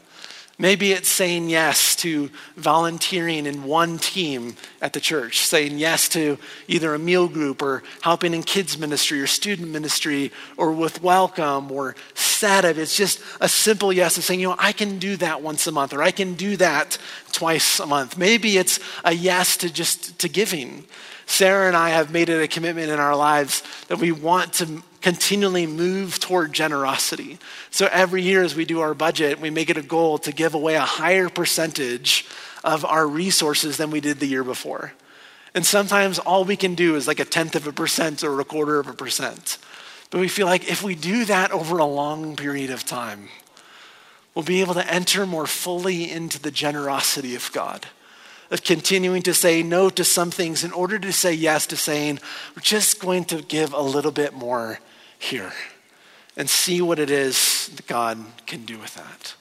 Maybe 0.60 0.90
it's 0.90 1.08
saying 1.08 1.50
yes 1.50 1.94
to 1.96 2.30
volunteering 2.56 3.46
in 3.46 3.62
one 3.62 3.96
team 3.96 4.56
at 4.82 4.92
the 4.92 4.98
church, 4.98 5.46
saying 5.46 5.78
yes 5.78 6.08
to 6.10 6.36
either 6.66 6.94
a 6.94 6.98
meal 6.98 7.28
group 7.28 7.62
or 7.62 7.84
helping 8.02 8.34
in 8.34 8.42
kids' 8.42 8.76
ministry 8.76 9.20
or 9.20 9.28
student 9.28 9.70
ministry 9.70 10.32
or 10.56 10.72
with 10.72 11.00
welcome 11.00 11.70
or 11.70 11.94
SETF. 12.14 12.76
It's 12.76 12.96
just 12.96 13.20
a 13.40 13.48
simple 13.48 13.92
yes 13.92 14.18
of 14.18 14.24
saying, 14.24 14.40
you 14.40 14.48
know, 14.48 14.56
I 14.58 14.72
can 14.72 14.98
do 14.98 15.16
that 15.18 15.42
once 15.42 15.64
a 15.68 15.72
month 15.72 15.92
or 15.92 16.02
I 16.02 16.10
can 16.10 16.34
do 16.34 16.56
that 16.56 16.98
twice 17.30 17.78
a 17.78 17.86
month. 17.86 18.18
Maybe 18.18 18.58
it's 18.58 18.80
a 19.04 19.12
yes 19.12 19.56
to 19.58 19.72
just 19.72 20.18
to 20.18 20.28
giving. 20.28 20.86
Sarah 21.26 21.68
and 21.68 21.76
I 21.76 21.90
have 21.90 22.10
made 22.10 22.30
it 22.30 22.42
a 22.42 22.48
commitment 22.48 22.90
in 22.90 22.98
our 22.98 23.14
lives 23.14 23.62
that 23.86 23.98
we 23.98 24.10
want 24.10 24.54
to 24.54 24.82
continually 25.00 25.66
move 25.66 26.18
toward 26.18 26.52
generosity. 26.52 27.38
So 27.70 27.88
every 27.92 28.22
year 28.22 28.42
as 28.42 28.54
we 28.54 28.64
do 28.64 28.80
our 28.80 28.94
budget, 28.94 29.40
we 29.40 29.50
make 29.50 29.70
it 29.70 29.76
a 29.76 29.82
goal 29.82 30.18
to 30.18 30.32
give 30.32 30.54
away 30.54 30.74
a 30.74 30.80
higher 30.80 31.28
percentage 31.28 32.26
of 32.64 32.84
our 32.84 33.06
resources 33.06 33.76
than 33.76 33.90
we 33.90 34.00
did 34.00 34.18
the 34.18 34.26
year 34.26 34.44
before. 34.44 34.92
And 35.54 35.64
sometimes 35.64 36.18
all 36.18 36.44
we 36.44 36.56
can 36.56 36.74
do 36.74 36.96
is 36.96 37.06
like 37.06 37.20
a 37.20 37.24
tenth 37.24 37.54
of 37.54 37.66
a 37.66 37.72
percent 37.72 38.22
or 38.22 38.38
a 38.40 38.44
quarter 38.44 38.78
of 38.78 38.86
a 38.86 38.92
percent. 38.92 39.58
But 40.10 40.20
we 40.20 40.28
feel 40.28 40.46
like 40.46 40.70
if 40.70 40.82
we 40.82 40.94
do 40.94 41.24
that 41.26 41.52
over 41.52 41.78
a 41.78 41.84
long 41.84 42.36
period 42.36 42.70
of 42.70 42.84
time, 42.84 43.28
we'll 44.34 44.44
be 44.44 44.60
able 44.60 44.74
to 44.74 44.92
enter 44.92 45.26
more 45.26 45.46
fully 45.46 46.10
into 46.10 46.40
the 46.40 46.50
generosity 46.50 47.34
of 47.34 47.50
God 47.52 47.86
of 48.50 48.62
continuing 48.62 49.22
to 49.22 49.34
say 49.34 49.62
no 49.62 49.90
to 49.90 50.04
some 50.04 50.30
things 50.30 50.64
in 50.64 50.72
order 50.72 50.98
to 50.98 51.12
say 51.12 51.32
yes 51.32 51.66
to 51.66 51.76
saying, 51.76 52.18
we're 52.56 52.62
just 52.62 53.00
going 53.00 53.24
to 53.26 53.42
give 53.42 53.72
a 53.72 53.80
little 53.80 54.10
bit 54.10 54.32
more 54.32 54.80
here 55.18 55.52
and 56.36 56.48
see 56.48 56.80
what 56.80 56.98
it 56.98 57.10
is 57.10 57.68
that 57.74 57.86
God 57.86 58.18
can 58.46 58.64
do 58.64 58.78
with 58.78 58.94
that. 58.94 59.34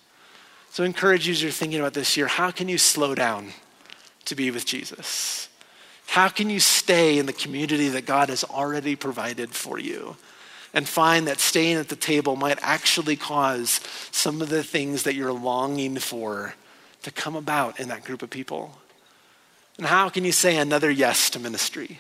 So 0.72 0.84
I 0.84 0.86
encourage 0.86 1.28
you 1.28 1.32
as 1.32 1.41
you're 1.41 1.51
thinking 1.51 1.80
about 1.80 1.93
this 1.93 2.18
year, 2.18 2.28
how 2.28 2.51
can 2.51 2.68
you 2.68 2.78
slow 2.78 3.16
down 3.16 3.49
to 4.26 4.36
be 4.36 4.51
with 4.51 4.66
Jesus? 4.66 5.49
How 6.08 6.30
can 6.30 6.49
you 6.49 6.60
stay 6.60 7.18
in 7.18 7.26
the 7.26 7.34
community 7.34 7.89
that 7.89 8.05
God 8.05 8.30
has 8.30 8.43
already 8.43 8.95
provided 8.95 9.51
for 9.51 9.80
you? 9.80 10.18
And 10.74 10.88
find 10.88 11.28
that 11.28 11.39
staying 11.39 11.78
at 11.78 11.89
the 11.89 11.95
table 11.95 12.36
might 12.36 12.60
actually 12.62 13.16
cause 13.16 13.80
some 14.12 14.41
of 14.41 14.49
the 14.49 14.64
things 14.64 15.03
that 15.03 15.16
you're 15.16 15.34
longing 15.34 15.97
for 15.97 16.55
to 17.03 17.12
come 17.12 17.36
about 17.36 17.80
in 17.80 17.88
that 17.88 18.03
group 18.03 18.22
of 18.22 18.30
people. 18.30 18.78
And 19.78 19.88
how 19.88 20.09
can 20.09 20.25
you 20.25 20.32
say 20.32 20.57
another 20.57 20.89
yes 20.89 21.30
to 21.32 21.39
ministry? 21.39 21.99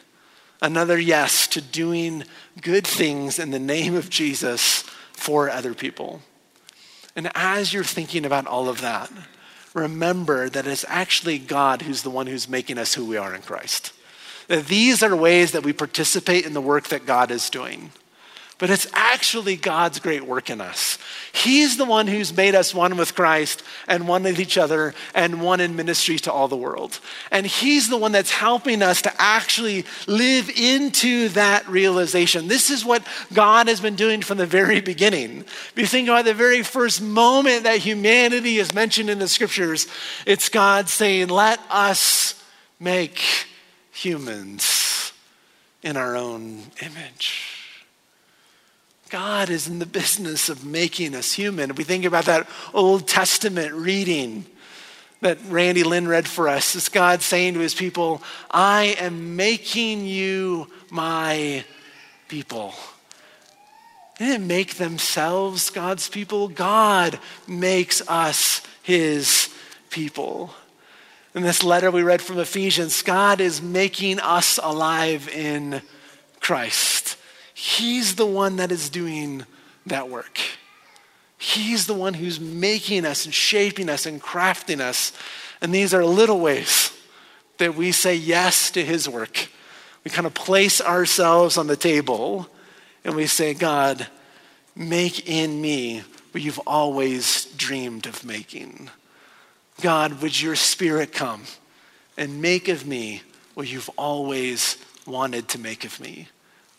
Another 0.61 0.97
yes 0.97 1.47
to 1.47 1.61
doing 1.61 2.23
good 2.61 2.87
things 2.87 3.37
in 3.37 3.51
the 3.51 3.59
name 3.59 3.95
of 3.95 4.09
Jesus 4.09 4.81
for 5.13 5.49
other 5.49 5.73
people. 5.73 6.21
And 7.15 7.31
as 7.35 7.73
you're 7.73 7.83
thinking 7.83 8.25
about 8.25 8.47
all 8.47 8.67
of 8.67 8.81
that, 8.81 9.11
remember 9.73 10.49
that 10.49 10.65
it's 10.65 10.85
actually 10.87 11.37
God 11.37 11.83
who's 11.83 12.01
the 12.01 12.09
one 12.09 12.27
who's 12.27 12.49
making 12.49 12.77
us 12.77 12.95
who 12.95 13.05
we 13.05 13.17
are 13.17 13.35
in 13.35 13.41
Christ. 13.41 13.93
That 14.47 14.67
these 14.67 15.03
are 15.03 15.15
ways 15.15 15.51
that 15.51 15.63
we 15.63 15.73
participate 15.73 16.45
in 16.45 16.53
the 16.53 16.61
work 16.61 16.87
that 16.87 17.05
God 17.05 17.31
is 17.31 17.49
doing 17.49 17.91
but 18.59 18.71
it's 18.71 18.87
actually 18.93 19.55
God's 19.55 19.99
great 19.99 20.23
work 20.23 20.49
in 20.49 20.61
us. 20.61 20.97
He's 21.31 21.77
the 21.77 21.85
one 21.85 22.07
who's 22.07 22.35
made 22.35 22.55
us 22.55 22.73
one 22.73 22.97
with 22.97 23.13
Christ 23.13 23.61
and 23.87 24.07
one 24.07 24.23
with 24.23 24.39
each 24.39 24.57
other 24.57 24.95
and 25.13 25.41
one 25.41 25.59
in 25.59 25.75
ministry 25.75 26.17
to 26.19 26.31
all 26.31 26.47
the 26.47 26.57
world. 26.57 26.99
And 27.29 27.45
He's 27.45 27.87
the 27.87 27.97
one 27.97 28.11
that's 28.11 28.31
helping 28.31 28.81
us 28.81 29.03
to 29.03 29.13
actually 29.21 29.85
live 30.07 30.49
into 30.49 31.29
that 31.29 31.67
realization. 31.67 32.47
This 32.47 32.71
is 32.71 32.83
what 32.83 33.05
God 33.31 33.67
has 33.67 33.79
been 33.79 33.95
doing 33.95 34.21
from 34.23 34.39
the 34.39 34.47
very 34.47 34.81
beginning. 34.81 35.41
If 35.41 35.73
you 35.75 35.85
think 35.85 36.07
about 36.07 36.25
the 36.25 36.33
very 36.33 36.63
first 36.63 36.99
moment 36.99 37.63
that 37.63 37.79
humanity 37.79 38.57
is 38.57 38.73
mentioned 38.73 39.11
in 39.11 39.19
the 39.19 39.27
scriptures, 39.27 39.87
it's 40.25 40.49
God 40.49 40.89
saying, 40.89 41.27
Let 41.27 41.59
us 41.69 42.43
make 42.79 43.21
humans 43.91 45.13
in 45.83 45.95
our 45.95 46.15
own 46.15 46.63
image. 46.81 47.56
God 49.09 49.49
is 49.49 49.67
in 49.67 49.79
the 49.79 49.85
business 49.85 50.49
of 50.49 50.65
making 50.65 51.15
us 51.15 51.33
human. 51.33 51.69
If 51.69 51.77
we 51.77 51.83
think 51.83 52.05
about 52.05 52.25
that 52.25 52.47
Old 52.73 53.07
Testament 53.07 53.73
reading 53.73 54.45
that 55.21 55.39
Randy 55.47 55.83
Lynn 55.83 56.07
read 56.07 56.27
for 56.27 56.47
us, 56.47 56.75
it's 56.75 56.89
God 56.89 57.21
saying 57.21 57.55
to 57.55 57.59
his 57.59 57.73
people, 57.73 58.21
I 58.51 58.95
am 58.99 59.35
making 59.35 60.05
you 60.05 60.67
my 60.89 61.65
people. 62.27 62.73
They 64.17 64.25
didn't 64.25 64.47
make 64.47 64.75
themselves 64.75 65.69
God's 65.69 66.09
people. 66.09 66.47
God 66.47 67.19
makes 67.47 68.07
us 68.07 68.61
his 68.83 69.53
people. 69.89 70.53
In 71.35 71.43
this 71.43 71.63
letter 71.63 71.91
we 71.91 72.01
read 72.01 72.21
from 72.21 72.39
Ephesians, 72.39 73.01
God 73.03 73.41
is 73.41 73.61
making 73.61 74.19
us 74.19 74.59
alive 74.61 75.29
in 75.29 75.81
Christ. 76.39 77.16
He's 77.59 78.17
the 78.17 78.25
one 78.27 78.57
that 78.57 78.71
is 78.71 78.87
doing 78.87 79.43
that 79.87 80.09
work. 80.09 80.37
He's 81.39 81.87
the 81.87 81.95
one 81.95 82.13
who's 82.13 82.39
making 82.39 83.03
us 83.03 83.25
and 83.25 83.33
shaping 83.33 83.89
us 83.89 84.05
and 84.05 84.21
crafting 84.21 84.79
us. 84.79 85.11
And 85.59 85.73
these 85.73 85.91
are 85.91 86.05
little 86.05 86.39
ways 86.39 86.95
that 87.57 87.73
we 87.73 87.91
say 87.91 88.13
yes 88.13 88.69
to 88.71 88.85
His 88.85 89.09
work. 89.09 89.49
We 90.03 90.11
kind 90.11 90.27
of 90.27 90.35
place 90.35 90.79
ourselves 90.79 91.57
on 91.57 91.65
the 91.65 91.75
table 91.75 92.47
and 93.03 93.15
we 93.15 93.25
say, 93.25 93.55
God, 93.55 94.05
make 94.75 95.27
in 95.27 95.59
me 95.59 96.03
what 96.33 96.43
you've 96.43 96.61
always 96.67 97.45
dreamed 97.57 98.05
of 98.05 98.23
making. 98.23 98.91
God, 99.81 100.21
would 100.21 100.39
your 100.39 100.55
spirit 100.55 101.11
come 101.11 101.41
and 102.17 102.39
make 102.39 102.67
of 102.67 102.85
me 102.85 103.23
what 103.55 103.67
you've 103.67 103.89
always 103.97 104.77
wanted 105.07 105.47
to 105.49 105.59
make 105.59 105.85
of 105.85 105.99
me? 105.99 106.27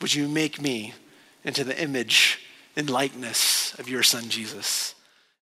Would 0.00 0.14
you 0.14 0.28
make 0.28 0.60
me 0.60 0.94
into 1.44 1.64
the 1.64 1.80
image 1.80 2.40
and 2.76 2.88
likeness 2.88 3.74
of 3.78 3.88
your 3.88 4.02
son, 4.02 4.28
Jesus? 4.28 4.94